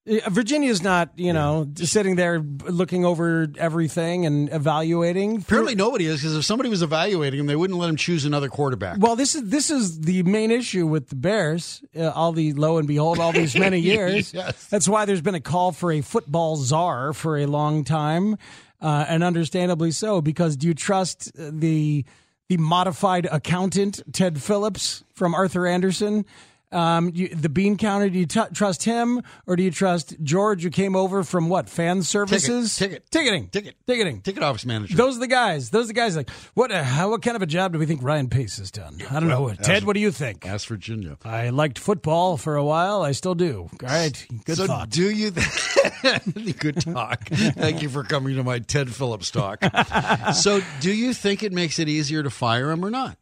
[0.07, 5.39] Eh, Virginia's not, you know, just sitting there looking over everything and evaluating.
[5.39, 8.49] Apparently nobody is because if somebody was evaluating him, they wouldn't let him choose another
[8.49, 8.99] quarterback.
[9.01, 11.83] Well, this is this is the main issue with the Bears.
[11.97, 14.35] Uh, all the lo and behold, all these many years.
[14.35, 14.67] Yes.
[14.67, 18.37] That's why there's been a call for a football czar for a long time,
[18.83, 20.21] uh, and understandably so.
[20.21, 22.05] Because do you trust the
[22.51, 26.27] the modified accountant Ted Phillips from Arthur Andersen?
[26.75, 28.11] Um, you, the bean counter.
[28.11, 31.69] Do you t- trust him, or do you trust George, who came over from what
[31.69, 32.77] fan services?
[32.77, 34.97] ticket, ticketing, ticket, ticketing, ticket office manager.
[34.97, 35.71] those are the guys.
[35.71, 36.17] Those are the guys.
[36.17, 36.73] Like, what?
[36.73, 38.99] Uh, how, what kind of a job do we think Ryan Pace has done?
[39.11, 39.55] I don't know.
[39.55, 40.47] Ted, what do you think?
[40.47, 41.17] Ask Virginia.
[41.25, 43.03] I liked football for a while.
[43.03, 43.69] I still do.
[43.71, 44.91] All right, good so thought.
[44.91, 45.31] do you?
[45.31, 47.29] Th- good talk.
[47.29, 49.63] Thank you for coming to my Ted Phillips talk.
[50.35, 53.17] so, do you think it makes it easier to fire him or not?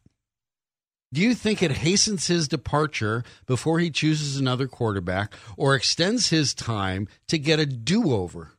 [1.13, 6.53] Do you think it hastens his departure before he chooses another quarterback or extends his
[6.53, 8.51] time to get a do-over?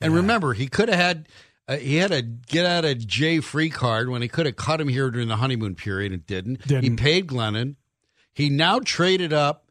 [0.00, 1.28] And remember, he could have had
[1.66, 4.80] uh, he had a get out of J free card when he could have cut
[4.80, 6.62] him here during the honeymoon period and didn't.
[6.64, 6.96] He Didn't.
[6.98, 7.76] paid Glennon.
[8.34, 9.70] He now traded up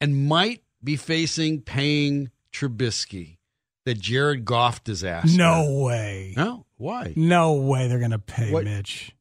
[0.00, 3.36] and might be facing paying Trubisky,
[3.84, 5.36] the Jared Goff disaster.
[5.38, 6.34] no way.
[6.36, 7.12] No, why?
[7.14, 9.12] No way they're going to pay What- Mitch.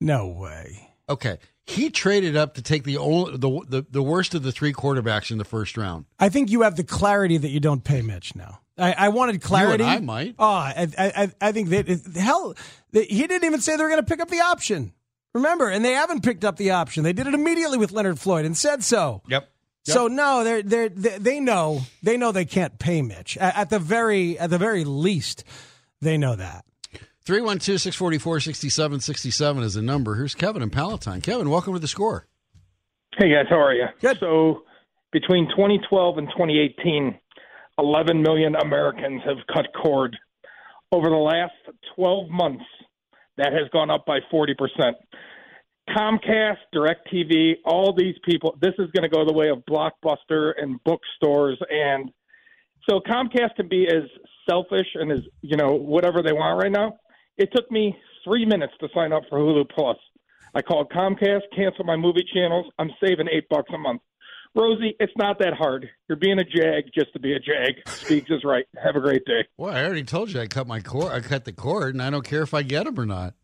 [0.00, 0.90] No way.
[1.08, 4.72] Okay, he traded up to take the only the, the the worst of the three
[4.72, 6.06] quarterbacks in the first round.
[6.18, 8.60] I think you have the clarity that you don't pay Mitch now.
[8.76, 9.84] I, I wanted clarity.
[9.84, 10.34] I might.
[10.38, 11.86] Oh, I, I, I think that
[12.16, 12.54] hell,
[12.92, 14.92] that he didn't even say they were going to pick up the option.
[15.32, 17.04] Remember, and they haven't picked up the option.
[17.04, 19.22] They did it immediately with Leonard Floyd and said so.
[19.28, 19.48] Yep.
[19.86, 23.70] So no, they're, they're, they they know they know they can't pay Mitch at, at
[23.70, 25.44] the very at the very least.
[26.00, 26.64] They know that.
[27.26, 30.14] 312 644 6767 is the number.
[30.16, 31.22] Here's Kevin in Palatine.
[31.22, 32.26] Kevin, welcome to the score.
[33.16, 33.86] Hey guys, how are you?
[34.02, 34.18] Good.
[34.20, 34.64] So
[35.10, 37.18] between 2012 and 2018,
[37.78, 40.14] 11 million Americans have cut cord.
[40.92, 41.54] Over the last
[41.96, 42.64] 12 months,
[43.38, 44.54] that has gone up by 40%.
[45.96, 50.78] Comcast, DirecTV, all these people, this is going to go the way of Blockbuster and
[50.84, 51.58] bookstores.
[51.70, 52.10] And
[52.88, 54.02] so Comcast can be as
[54.48, 56.96] selfish and as, you know, whatever they want right now.
[57.36, 59.96] It took me three minutes to sign up for Hulu Plus.
[60.54, 62.66] I called Comcast, canceled my movie channels.
[62.78, 64.02] I'm saving eight bucks a month.
[64.56, 65.90] Rosie, it's not that hard.
[66.08, 67.88] You're being a jag just to be a jag.
[67.88, 68.64] Speaks is right.
[68.82, 69.44] Have a great day.
[69.56, 71.12] Well, I already told you I cut my cord.
[71.12, 73.34] I cut the cord, and I don't care if I get them or not.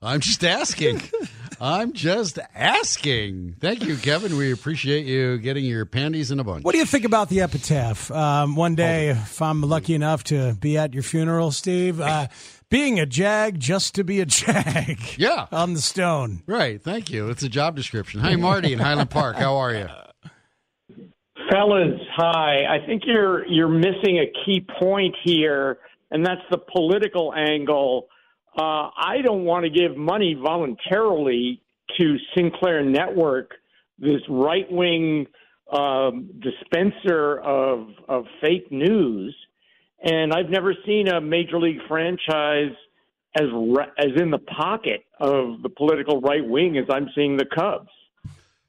[0.00, 1.02] I'm just asking.
[1.60, 3.56] I'm just asking.
[3.60, 4.36] Thank you, Kevin.
[4.36, 6.64] We appreciate you getting your panties in a bunch.
[6.64, 8.10] What do you think about the epitaph?
[8.10, 12.28] Um, one day, if I'm lucky enough to be at your funeral, Steve, uh,
[12.70, 14.98] being a jag just to be a jag.
[15.18, 15.46] Yeah.
[15.52, 16.42] On the stone.
[16.46, 16.82] Right.
[16.82, 17.30] Thank you.
[17.30, 18.20] It's a job description.
[18.20, 19.36] Hi, Marty in Highland Park.
[19.36, 19.88] How are you?
[21.50, 22.64] Fellas, hi.
[22.68, 25.78] I think you're you're missing a key point here,
[26.10, 28.08] and that's the political angle.
[28.58, 31.60] Uh, I don't want to give money voluntarily
[31.98, 33.52] to Sinclair Network,
[33.98, 35.26] this right wing
[35.72, 39.36] um, dispenser of of fake news,
[40.06, 42.72] and I've never seen a major league franchise
[43.34, 43.48] as
[43.98, 47.90] as in the pocket of the political right wing as I'm seeing the Cubs.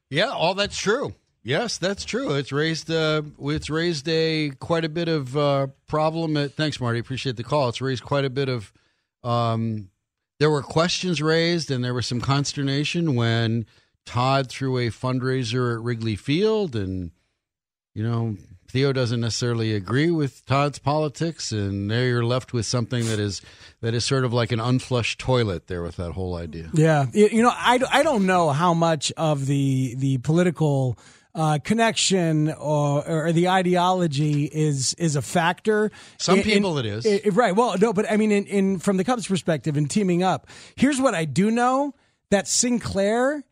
[0.09, 1.13] Yeah, all that's true.
[1.43, 2.33] Yes, that's true.
[2.33, 6.35] It's raised uh, it's raised a quite a bit of uh, problem.
[6.35, 6.99] At, thanks, Marty.
[6.99, 7.69] Appreciate the call.
[7.69, 8.73] It's raised quite a bit of.
[9.23, 9.89] Um,
[10.39, 13.65] there were questions raised, and there was some consternation when
[14.05, 17.11] Todd threw a fundraiser at Wrigley Field, and
[17.93, 18.37] you know
[18.69, 23.41] Theo doesn't necessarily agree with Todd's politics, and there you're left with something that is
[23.81, 26.69] that is sort of like an unflushed toilet there with that whole idea.
[26.73, 30.99] Yeah, you know, I, I don't know how much of the the political
[31.33, 35.89] uh, connection or, or the ideology is is a factor.
[36.17, 37.05] Some In- people in- it is.
[37.05, 37.55] i- right.
[37.55, 40.99] Well, no, but I mean, in, in from the Cubs' perspective and teaming up, here's
[40.99, 41.93] what I do know:
[42.31, 43.43] that Sinclair,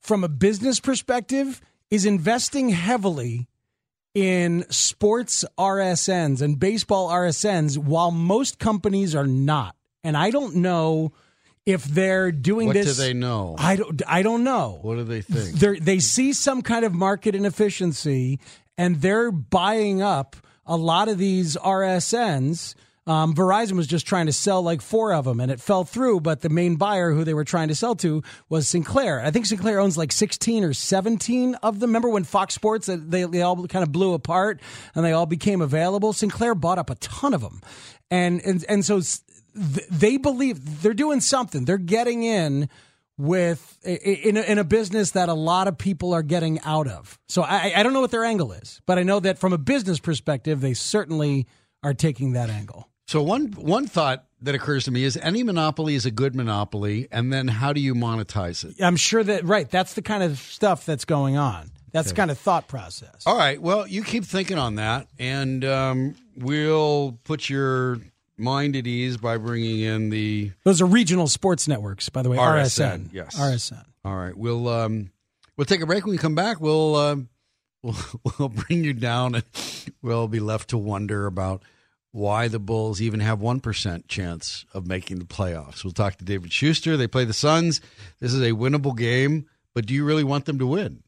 [0.00, 1.60] from a business perspective,
[1.90, 3.46] is investing heavily
[4.14, 9.74] in sports RSNs and baseball RSNs, while most companies are not.
[10.04, 11.12] And I don't know
[11.66, 12.96] if they're doing What this.
[12.96, 13.56] do they know?
[13.58, 14.02] I don't.
[14.06, 14.78] I don't know.
[14.82, 15.58] What do they think?
[15.58, 18.38] They they see some kind of market inefficiency,
[18.78, 22.74] and they're buying up a lot of these RSNs.
[23.06, 26.20] Um, Verizon was just trying to sell like four of them, and it fell through.
[26.20, 29.20] But the main buyer who they were trying to sell to was Sinclair.
[29.20, 31.90] I think Sinclair owns like sixteen or seventeen of them.
[31.90, 34.60] Remember when Fox Sports uh, they they all kind of blew apart
[34.94, 36.12] and they all became available?
[36.14, 37.60] Sinclair bought up a ton of them,
[38.10, 41.66] and and and so th- they believe they're doing something.
[41.66, 42.70] They're getting in
[43.18, 47.18] with in a, in a business that a lot of people are getting out of.
[47.28, 49.58] So I, I don't know what their angle is, but I know that from a
[49.58, 51.46] business perspective, they certainly
[51.82, 52.88] are taking that angle.
[53.06, 57.08] So one one thought that occurs to me is any monopoly is a good monopoly,
[57.10, 58.82] and then how do you monetize it?
[58.82, 59.70] I'm sure that right.
[59.70, 61.70] That's the kind of stuff that's going on.
[61.92, 63.22] That's the kind of thought process.
[63.24, 63.60] All right.
[63.60, 67.98] Well, you keep thinking on that, and um, we'll put your
[68.36, 72.36] mind at ease by bringing in the Those are regional sports networks, by the way.
[72.36, 73.10] RSN.
[73.12, 73.38] Yes.
[73.38, 73.84] RSN.
[74.04, 74.36] All right.
[74.36, 75.12] We'll um,
[75.56, 76.04] we'll take a break.
[76.04, 77.28] When we come back, we'll um,
[77.82, 77.96] we'll
[78.38, 79.44] we'll bring you down, and
[80.02, 81.62] we'll be left to wonder about
[82.14, 85.82] why the Bulls even have one percent chance of making the playoffs.
[85.82, 86.96] We'll talk to David Schuster.
[86.96, 87.80] They play the Suns.
[88.20, 91.02] This is a winnable game, but do you really want them to win?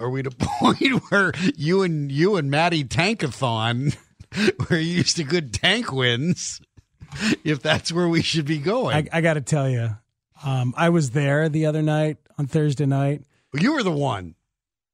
[0.00, 3.94] Are we at a point where you and you and Matty Tankathon,
[4.66, 6.62] where you used to good tank wins,
[7.44, 8.96] if that's where we should be going?
[8.96, 9.90] I, I got to tell you,
[10.42, 13.24] um, I was there the other night on Thursday night.
[13.52, 14.34] you were the one.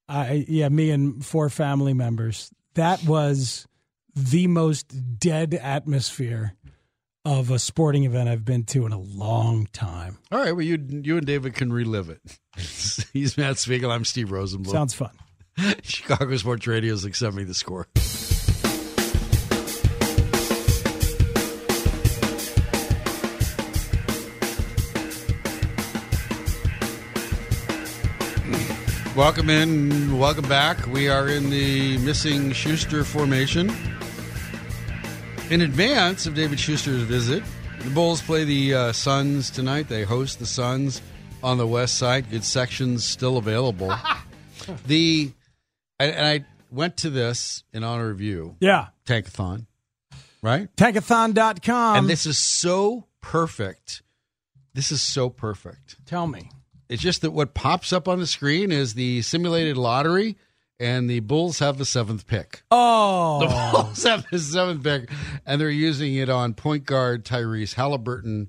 [0.08, 2.50] I yeah, me and four family members.
[2.74, 3.68] That was
[4.14, 6.54] the most dead atmosphere
[7.24, 10.18] of a sporting event I've been to in a long time.
[10.30, 12.20] All right, well, you you and David can relive it.
[13.12, 13.90] He's Matt Spiegel.
[13.90, 14.70] I'm Steve Rosenbloom.
[14.70, 15.12] Sounds fun.
[15.82, 17.86] Chicago Sports like send me the score.
[29.14, 30.86] Welcome in, welcome back.
[30.86, 33.68] We are in the missing Schuster formation.
[35.50, 37.42] In advance of David Schuster's visit,
[37.80, 39.88] the Bulls play the uh, Suns tonight.
[39.88, 41.02] They host the Suns
[41.42, 42.30] on the west side.
[42.30, 43.92] Good sections still available.
[44.86, 45.30] the
[45.98, 48.56] and, and I went to this in honor of you.
[48.60, 48.88] Yeah.
[49.06, 49.66] Tankathon,
[50.42, 50.74] right?
[50.76, 51.96] Tankathon.com.
[51.98, 54.02] and this is so perfect.
[54.72, 55.96] This is so perfect.
[56.06, 56.50] Tell me.
[56.88, 60.36] It's just that what pops up on the screen is the simulated lottery,
[60.82, 62.62] and the Bulls have the seventh pick.
[62.70, 63.40] Oh.
[63.40, 63.46] The
[63.82, 65.10] Bulls have the seventh pick,
[65.46, 68.48] and they're using it on point guard Tyrese Halliburton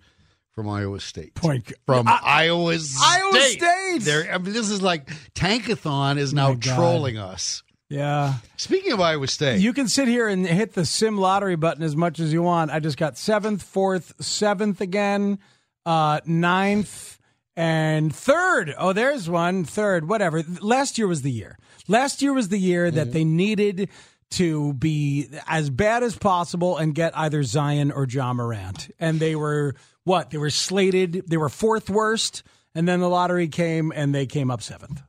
[0.51, 1.35] from Iowa State.
[1.35, 3.01] Point from I- Iowa State.
[3.03, 4.01] Iowa State!
[4.01, 6.75] They're, I mean, this is like Tankathon is now My God.
[6.75, 7.63] trolling us.
[7.89, 8.35] Yeah.
[8.57, 11.95] Speaking of Iowa State, You can sit here and hit the sim lottery button as
[11.95, 12.71] much as you want.
[12.71, 15.37] I just got seventh, fourth, seventh again,
[15.85, 17.19] uh, ninth,
[17.55, 18.73] and third.
[18.79, 19.63] Oh, there's one.
[19.63, 20.43] Third, whatever.
[20.61, 21.57] Last year was the year.
[21.87, 23.13] Last year was the year that mm-hmm.
[23.13, 23.89] they needed
[24.31, 28.89] to be as bad as possible and get either Zion or Ja Morant.
[28.99, 30.31] And they were what?
[30.31, 32.43] They were slated, they were fourth worst,
[32.75, 35.01] and then the lottery came and they came up seventh.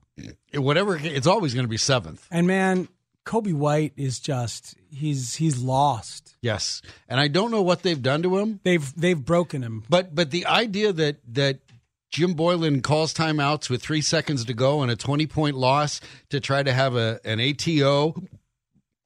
[0.53, 2.27] whatever, it's always going to be seventh.
[2.31, 2.89] And man,
[3.25, 6.37] Coby White is just he's he's lost.
[6.43, 8.61] Yes, and I don't know what they've done to him.
[8.63, 9.85] They've they've broken him.
[9.89, 11.61] But but the idea that that
[12.15, 16.01] Jim Boylan calls timeouts with three seconds to go and a twenty point loss
[16.31, 18.15] to try to have a an ATO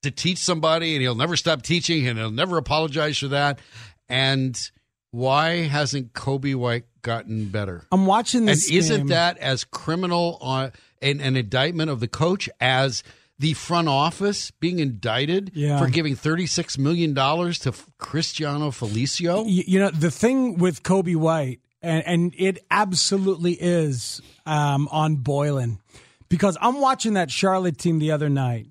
[0.02, 3.60] to teach somebody, and he'll never stop teaching, and he'll never apologize for that.
[4.10, 4.60] And
[5.10, 7.84] why hasn't Coby White gotten better?
[7.90, 8.68] I'm watching this.
[8.68, 13.02] And isn't that as criminal on an, an indictment of the coach as
[13.38, 15.78] the front office being indicted Yeah.
[15.78, 19.44] for giving thirty six million dollars to Cristiano Felicio?
[19.46, 25.16] Y- you know the thing with Coby White, and and it absolutely is um, on
[25.16, 25.78] Boylan,
[26.28, 28.66] because I'm watching that Charlotte team the other night,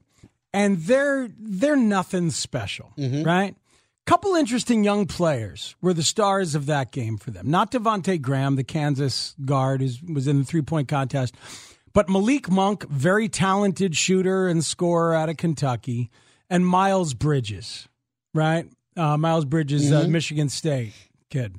[0.53, 3.55] and they're they're nothing special, right?
[4.05, 7.51] Couple interesting young players were the stars of that game for them.
[7.51, 11.35] Not Devonte Graham, the Kansas guard, who was in the three point contest,
[11.91, 16.09] but Malik Monk, very talented shooter and scorer out of Kentucky,
[16.49, 17.89] and Miles Bridges,
[18.33, 18.69] right?
[18.95, 20.09] Uh, Miles Bridges, uh, Mhm.
[20.11, 20.93] Michigan State
[21.29, 21.55] kid.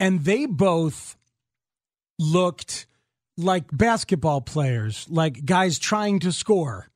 [0.00, 1.16] And they both
[2.18, 2.86] looked
[3.36, 6.88] like basketball players, like guys trying to score,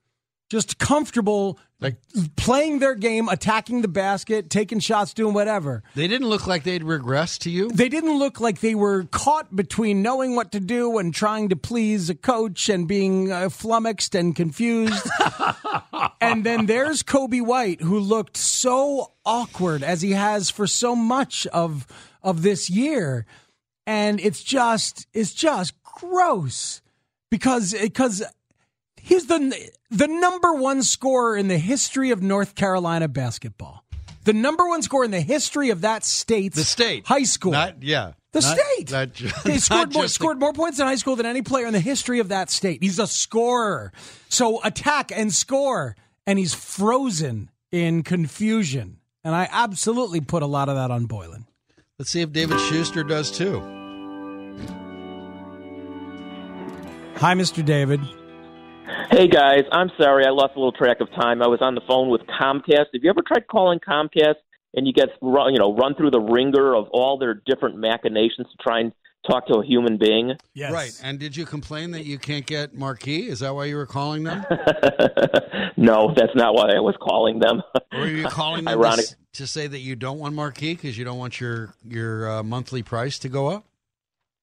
[0.51, 1.97] just comfortable, like
[2.37, 5.83] playing their game, attacking the basket, taking shots, doing whatever.
[5.95, 7.69] They didn't look like they'd regressed to you.
[7.69, 11.57] They didn't look like they were caught between knowing what to do and trying to
[11.57, 15.07] please a coach and being uh, flummoxed and confused.
[16.21, 21.47] and then there's Coby White, who looked so awkward as he has for so much
[21.49, 21.87] of
[22.25, 23.27] of this year,
[23.87, 26.81] and it's just it's just gross
[27.31, 28.23] because because
[29.01, 33.85] he's the the number one scorer in the history of North Carolina basketball.
[34.25, 37.07] The number one scorer in the history of that state's The state.
[37.07, 37.53] high school.
[37.53, 38.13] Not yeah.
[38.33, 38.91] The Not- state.
[38.91, 41.67] not ju- They scored more, just scored more points in high school than any player
[41.67, 42.83] in the history of that state.
[42.83, 43.93] He's a scorer.
[44.31, 45.95] So attack and score,
[46.27, 48.97] and he's frozen in confusion.
[49.23, 51.47] And I absolutely put a lot of that on Boylan.
[51.99, 53.61] Let's see if David Schuster does too.
[57.19, 57.65] Hi, Mr.
[57.65, 58.01] David.
[59.13, 61.41] Hey guys, I'm sorry I lost a little track of time.
[61.41, 62.87] I was on the phone with Comcast.
[62.93, 64.35] Have you ever tried calling Comcast
[64.75, 68.49] and you get run- you know run through the ringer of all their different machinations
[68.51, 68.93] to try and
[69.31, 70.33] talk to a human being?
[70.53, 70.73] Yes.
[70.73, 71.01] Right.
[71.01, 73.29] And did you complain that you can't get Marquee?
[73.29, 74.45] Is that why you were calling them?
[75.77, 77.63] no, that's not why I was calling them.
[77.93, 79.07] Or are you calling them Ironic.
[79.07, 82.43] to, to say that you don't want Marquee because you don't want your your uh,
[82.43, 83.65] monthly price to go up?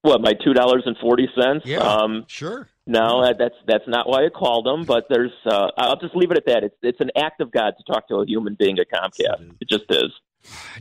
[0.03, 1.65] What my two dollars and forty cents?
[1.65, 2.67] Yeah, um, sure.
[2.87, 4.83] No, that- that's that's not why I called them.
[4.85, 6.63] But there's, uh, I'll just leave it at that.
[6.63, 9.53] It's it's an act of God to talk to a human being at Comcast.
[9.61, 10.11] It just is.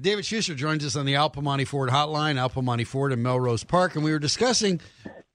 [0.01, 3.63] David Schuster joins us on the Al Piemonte Ford hotline, Al Piemonte Ford in Melrose
[3.63, 4.81] Park, and we were discussing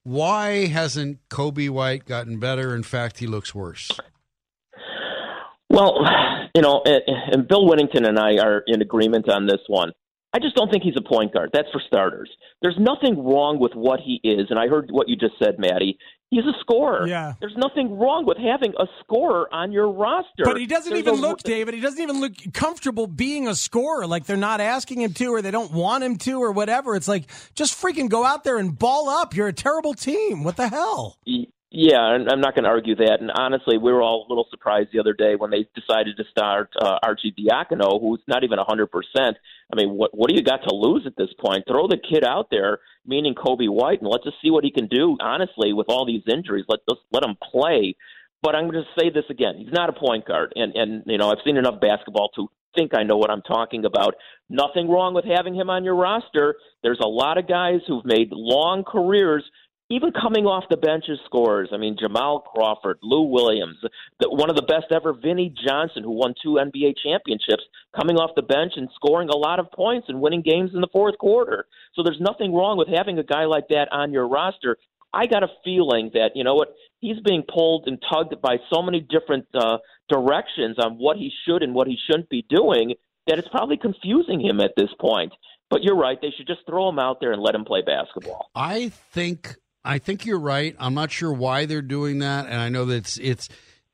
[0.02, 2.76] why hasn't Coby White gotten better?
[2.76, 3.92] In fact, he looks worse.
[5.76, 6.00] Well,
[6.56, 7.02] you know, and,
[7.34, 9.92] and Bill Wennington and I are in agreement on this one.
[10.34, 11.52] I just don't think he's a point guard.
[11.54, 12.30] That's for starters.
[12.62, 15.98] There's nothing wrong with what he is, and I heard what you just said, Maddie.
[16.30, 17.08] He's a scorer.
[17.08, 17.34] Yeah.
[17.40, 20.44] There's nothing wrong with having a scorer on your roster.
[20.44, 21.74] But he doesn't There's even a- look, David.
[21.74, 24.08] He doesn't even look comfortable being a scorer.
[24.08, 26.96] Like they're not asking him to, or they don't want him to, or whatever.
[26.96, 29.36] It's like just freaking go out there and ball up.
[29.36, 30.44] You're a terrible team.
[30.44, 31.18] What the hell?
[31.72, 33.18] Yeah, I'm not going to argue that.
[33.20, 36.24] And honestly, we were all a little surprised the other day when they decided to
[36.30, 38.88] start uh, Archie Diacono, who's not even 100%.
[39.18, 41.66] I mean, what what do you got to lose at this point?
[41.68, 44.88] Throw the kid out there, meaning Coby White, and let's just see what he can
[44.88, 45.18] do.
[45.20, 47.96] Honestly, with all these injuries, let us let him play.
[48.44, 51.18] But I'm going to say this again: he's not a point guard, and and you
[51.18, 54.16] know I've seen enough basketball to think I know what I'm talking about.
[54.50, 56.56] Nothing wrong with having him on your roster.
[56.84, 59.44] There's a lot of guys who've made long careers
[59.90, 61.70] even coming off the bench as scorers.
[61.72, 63.78] I mean, Jamal Crawford, Lou Williams,
[64.20, 67.64] the, one of the best ever, Vinnie Johnson, who won two NBA championships,
[67.96, 70.90] coming off the bench and scoring a lot of points and winning games in the
[70.92, 71.66] fourth quarter.
[71.94, 74.78] So there's nothing wrong with having a guy like that on your roster.
[75.14, 78.82] I got a feeling that, you know what, he's being pulled and tugged by so
[78.82, 79.78] many different uh,
[80.10, 82.96] directions on what he should and what he shouldn't be doing
[83.28, 85.34] that it's probably confusing him at this point.
[85.70, 88.52] But you're right; they should just throw him out there and let him play basketball.
[88.54, 89.56] I think
[89.86, 90.76] I think you're right.
[90.80, 93.50] I'm not sure why they're doing that, and I know that it's it's.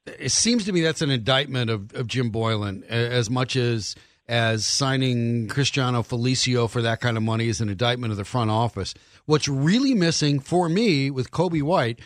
[0.06, 3.96] It seems to me that's an indictment of, of Jim Boylan as much as
[4.28, 8.50] as signing Cristiano Felicio for that kind of money is an indictment of the front
[8.50, 8.94] office.
[9.26, 12.00] What's really missing for me with Coby White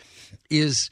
[0.50, 0.90] is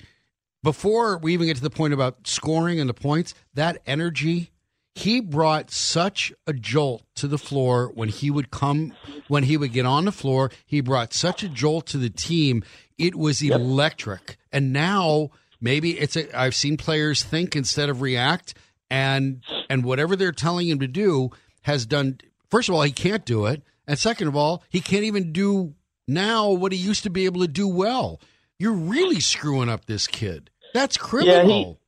[0.62, 4.52] before we even get to the point about scoring and the points, that energy
[4.96, 8.94] he brought such a jolt to the floor when he would come
[9.28, 12.64] when he would get on the floor he brought such a jolt to the team
[12.98, 15.30] it was electric and now
[15.60, 18.54] maybe it's a i've seen players think instead of react
[18.90, 21.30] and and whatever they're telling him to do
[21.62, 22.18] has done
[22.50, 25.74] first of all he can't do it and second of all he can't even do
[26.08, 28.20] now what he used to be able to do well
[28.60, 31.80] you're really screwing up this kid that's criminal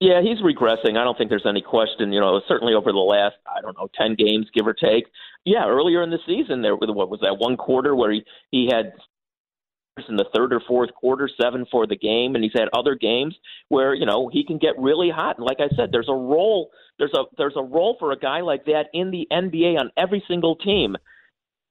[0.00, 0.98] Yeah, he's regressing.
[0.98, 2.12] I don't think there's any question.
[2.12, 5.06] You know, certainly over the last, I don't know, ten games, give or take.
[5.44, 8.68] Yeah, earlier in the season, there was what was that one quarter where he he
[8.70, 8.92] had
[10.08, 13.34] in the third or fourth quarter, seven for the game, and he's had other games
[13.68, 15.38] where you know he can get really hot.
[15.38, 18.40] And like I said, there's a role, there's a there's a role for a guy
[18.40, 20.96] like that in the NBA on every single team.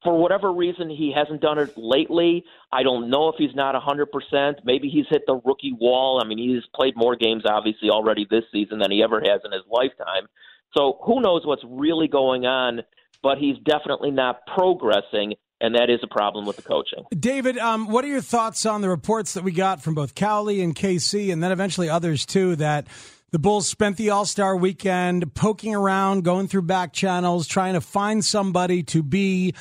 [0.03, 2.43] For whatever reason, he hasn't done it lately.
[2.73, 4.55] I don't know if he's not 100%.
[4.65, 6.19] Maybe he's hit the rookie wall.
[6.21, 9.53] I mean, he's played more games, obviously, already this season than he ever has in
[9.53, 10.27] his lifetime.
[10.75, 12.81] So who knows what's really going on,
[13.21, 17.05] but he's definitely not progressing, and that is a problem with the coaching.
[17.17, 20.61] David, um, what are your thoughts on the reports that we got from both Cowley
[20.61, 22.85] and KC, and then eventually others too, that
[23.31, 27.81] the Bulls spent the All Star weekend poking around, going through back channels, trying to
[27.81, 29.55] find somebody to be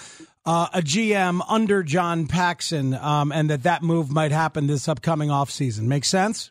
[0.45, 5.29] uh, a GM under John Paxson, um, and that that move might happen this upcoming
[5.29, 5.83] offseason.
[5.83, 6.51] Make sense?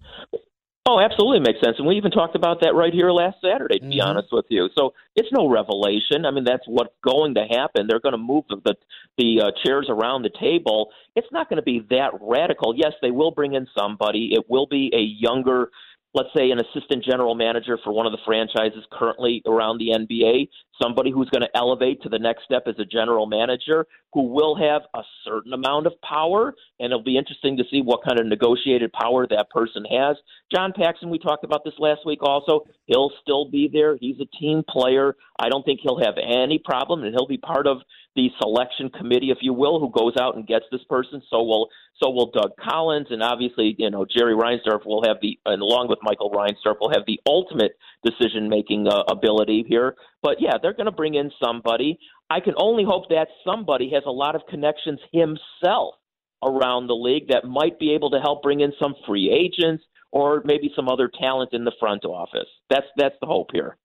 [0.87, 1.75] Oh, absolutely makes sense.
[1.77, 4.67] And we even talked about that right here last Saturday, to be honest with you.
[4.75, 6.25] So it's no revelation.
[6.25, 7.85] I mean, that's what's going to happen.
[7.87, 8.75] They're going to move the the,
[9.15, 10.89] the uh, chairs around the table.
[11.15, 12.73] It's not going to be that radical.
[12.75, 14.31] Yes, they will bring in somebody.
[14.33, 15.69] It will be a younger,
[16.13, 20.49] let's say, an assistant general manager for one of the franchises currently around the NBA.
[20.81, 24.55] Somebody who's going to elevate to the next step as a general manager, who will
[24.55, 28.25] have a certain amount of power, and it'll be interesting to see what kind of
[28.25, 30.17] negotiated power that person has.
[30.53, 32.65] John Paxson, we talked about this last week also.
[32.85, 33.95] He'll still be there.
[33.95, 35.15] He's a team player.
[35.39, 37.77] I don't think he'll have any problem, and he'll be part of
[38.15, 41.21] the selection committee, if you will, who goes out and gets this person.
[41.29, 41.69] So will
[42.01, 45.87] so will Doug Collins, and obviously, you know, Jerry Reinsdorf will have the, and along
[45.87, 49.95] with Michael Reinsdorf, will have the ultimate decision making uh, ability here.
[50.23, 51.99] But yeah, they're going to bring in somebody.
[52.29, 55.95] I can only hope that somebody has a lot of connections himself
[56.43, 60.41] around the league that might be able to help bring in some free agents or
[60.43, 62.49] maybe some other talent in the front office.
[62.69, 63.77] That's that's the hope here.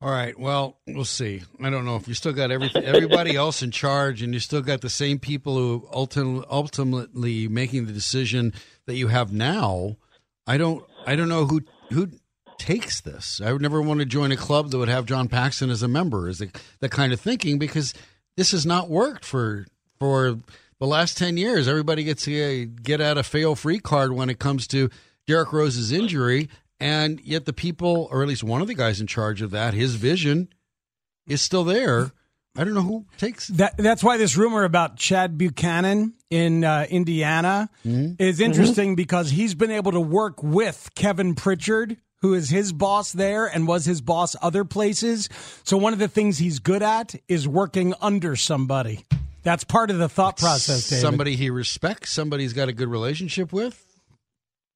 [0.00, 0.38] All right.
[0.38, 1.42] Well, we'll see.
[1.60, 4.62] I don't know if you still got everything, everybody else in charge, and you still
[4.62, 8.52] got the same people who ultimately, ultimately making the decision
[8.86, 9.96] that you have now.
[10.46, 10.84] I don't.
[11.04, 12.10] I don't know who who
[12.58, 13.40] takes this.
[13.44, 15.88] I would never want to join a club that would have John Paxson as a
[15.88, 16.28] member.
[16.28, 17.92] Is the the kind of thinking because
[18.36, 19.66] this has not worked for
[19.98, 20.38] for
[20.78, 21.66] the last ten years.
[21.66, 24.90] Everybody gets a get out of fail free card when it comes to
[25.26, 26.48] Derrick Rose's injury,
[26.80, 29.74] and yet the people, or at least one of the guys in charge of that,
[29.74, 30.48] his vision
[31.26, 32.12] is still there.
[32.56, 33.76] I don't know who takes that.
[33.76, 39.70] That's why this rumor about Chad Buchanan in uh, Indiana is interesting because he's been
[39.70, 44.34] able to work with Kevin Pritchard, who is his boss there and was his boss
[44.42, 45.28] other places.
[45.62, 49.04] So one of the things he's good at is working under somebody.
[49.44, 50.88] That's part of the thought process.
[50.88, 51.00] David.
[51.00, 53.84] somebody he respects, somebody he's got a good relationship with.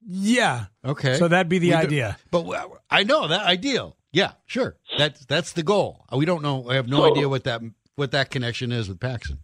[0.07, 0.67] Yeah.
[0.85, 2.19] Okay, So that'd be the We do- idea.
[2.31, 3.97] but uh, I know that ideal.
[4.13, 4.77] Yeah, sure.
[4.99, 6.05] That's that's the goal.
[6.13, 6.69] Uh, we don't know.
[6.69, 7.63] I have no So- idea what that
[7.95, 9.39] what that connection is with Paxson.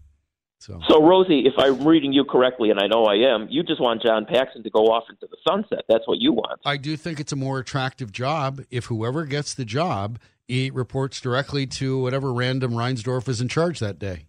[0.61, 3.81] So, So, Rosie, if I'm reading you correctly, and I know I am, you just
[3.81, 5.85] want John Paxson to go off into the sunset.
[5.89, 6.61] That's what you want.
[6.65, 11.21] I do think it's a more attractive job if whoever gets the job he reports
[11.21, 14.27] directly to whatever random Reinsdorf is in charge that day.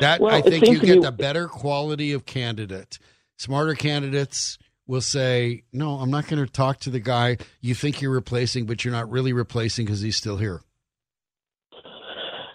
[0.00, 2.98] That Well, I think you get me- the better quality of candidate.
[3.36, 4.56] Smarter candidates
[4.88, 8.66] will say, "No, I'm not going to talk to the guy you think you're replacing,
[8.66, 10.62] but you're not really replacing because he's still here."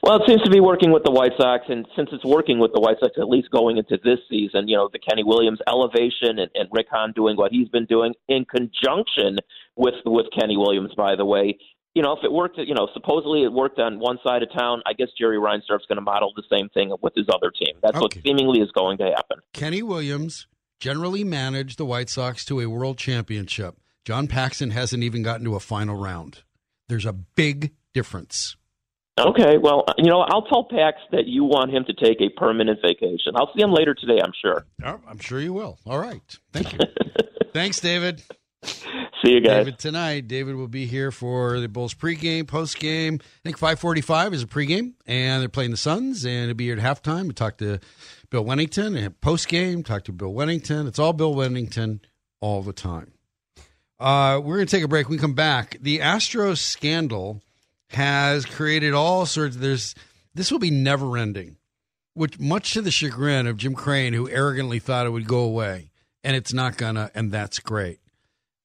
[0.04, 2.74] Well, it seems to be working with the White Sox, and since it's working with
[2.74, 6.40] the White Sox, at least going into this season, you know, the Kenny Williams elevation
[6.40, 9.38] and, and Rick Hahn doing what he's been doing in conjunction
[9.78, 11.58] with with Kenny Williams, by the way.
[11.96, 14.82] You know, if it worked, you know, supposedly it worked on one side of town.
[14.86, 17.76] I guess Jerry Reinsdorf's going to model the same thing with his other team.
[17.82, 19.38] That's what seemingly is going to happen.
[19.54, 20.48] Kenny Williams
[20.80, 23.78] generally managed the White Sox to a world championship.
[24.06, 26.44] John Paxson hasn't even gotten to a final round.
[26.90, 28.58] There's a big difference.
[29.20, 32.80] Okay, well, you know, I'll tell Pax that you want him to take a permanent
[32.82, 33.34] vacation.
[33.36, 34.66] I'll see him later today, I'm sure.
[34.84, 35.78] I'm sure you will.
[35.86, 36.38] All right.
[36.52, 36.80] Thank you.
[37.54, 38.24] Thanks, David.
[39.24, 39.66] See you guys.
[39.66, 40.28] David tonight.
[40.28, 43.22] David will be here for the Bulls pregame, postgame.
[43.22, 46.78] I think 545 is a pregame, and they're playing the Suns, and he'll be here
[46.78, 47.28] at halftime.
[47.28, 47.80] We talk to
[48.30, 50.88] Bill Wennington, and postgame, talk to Bill Wennington.
[50.88, 52.02] It's all Bill Wennington
[52.42, 53.14] all the time.
[54.00, 55.08] Uh, we're going to take a break.
[55.08, 57.42] When we come back, the Astros scandal
[57.92, 59.56] has created all sorts.
[59.56, 59.96] There's
[60.34, 61.58] this will be never ending,
[62.14, 65.92] which much to the chagrin of Jim Crane, who arrogantly thought it would go away,
[66.24, 68.00] and it's not gonna, and that's great.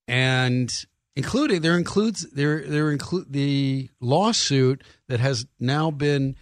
[0.08, 0.72] And
[1.14, 6.34] including there includes there there include the lawsuit that has now been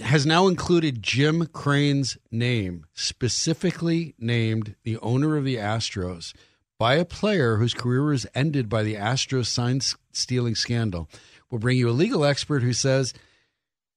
[0.00, 6.32] has now included Jim Crane's name, specifically named the owner of the Astros
[6.78, 9.80] by a player whose career was ended by the Astros sign
[10.12, 11.08] stealing scandal.
[11.50, 13.14] We'll bring you a legal expert who says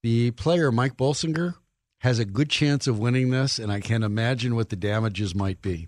[0.03, 1.55] the player, Mike Bolsinger,
[1.99, 5.61] has a good chance of winning this, and I can't imagine what the damages might
[5.61, 5.87] be.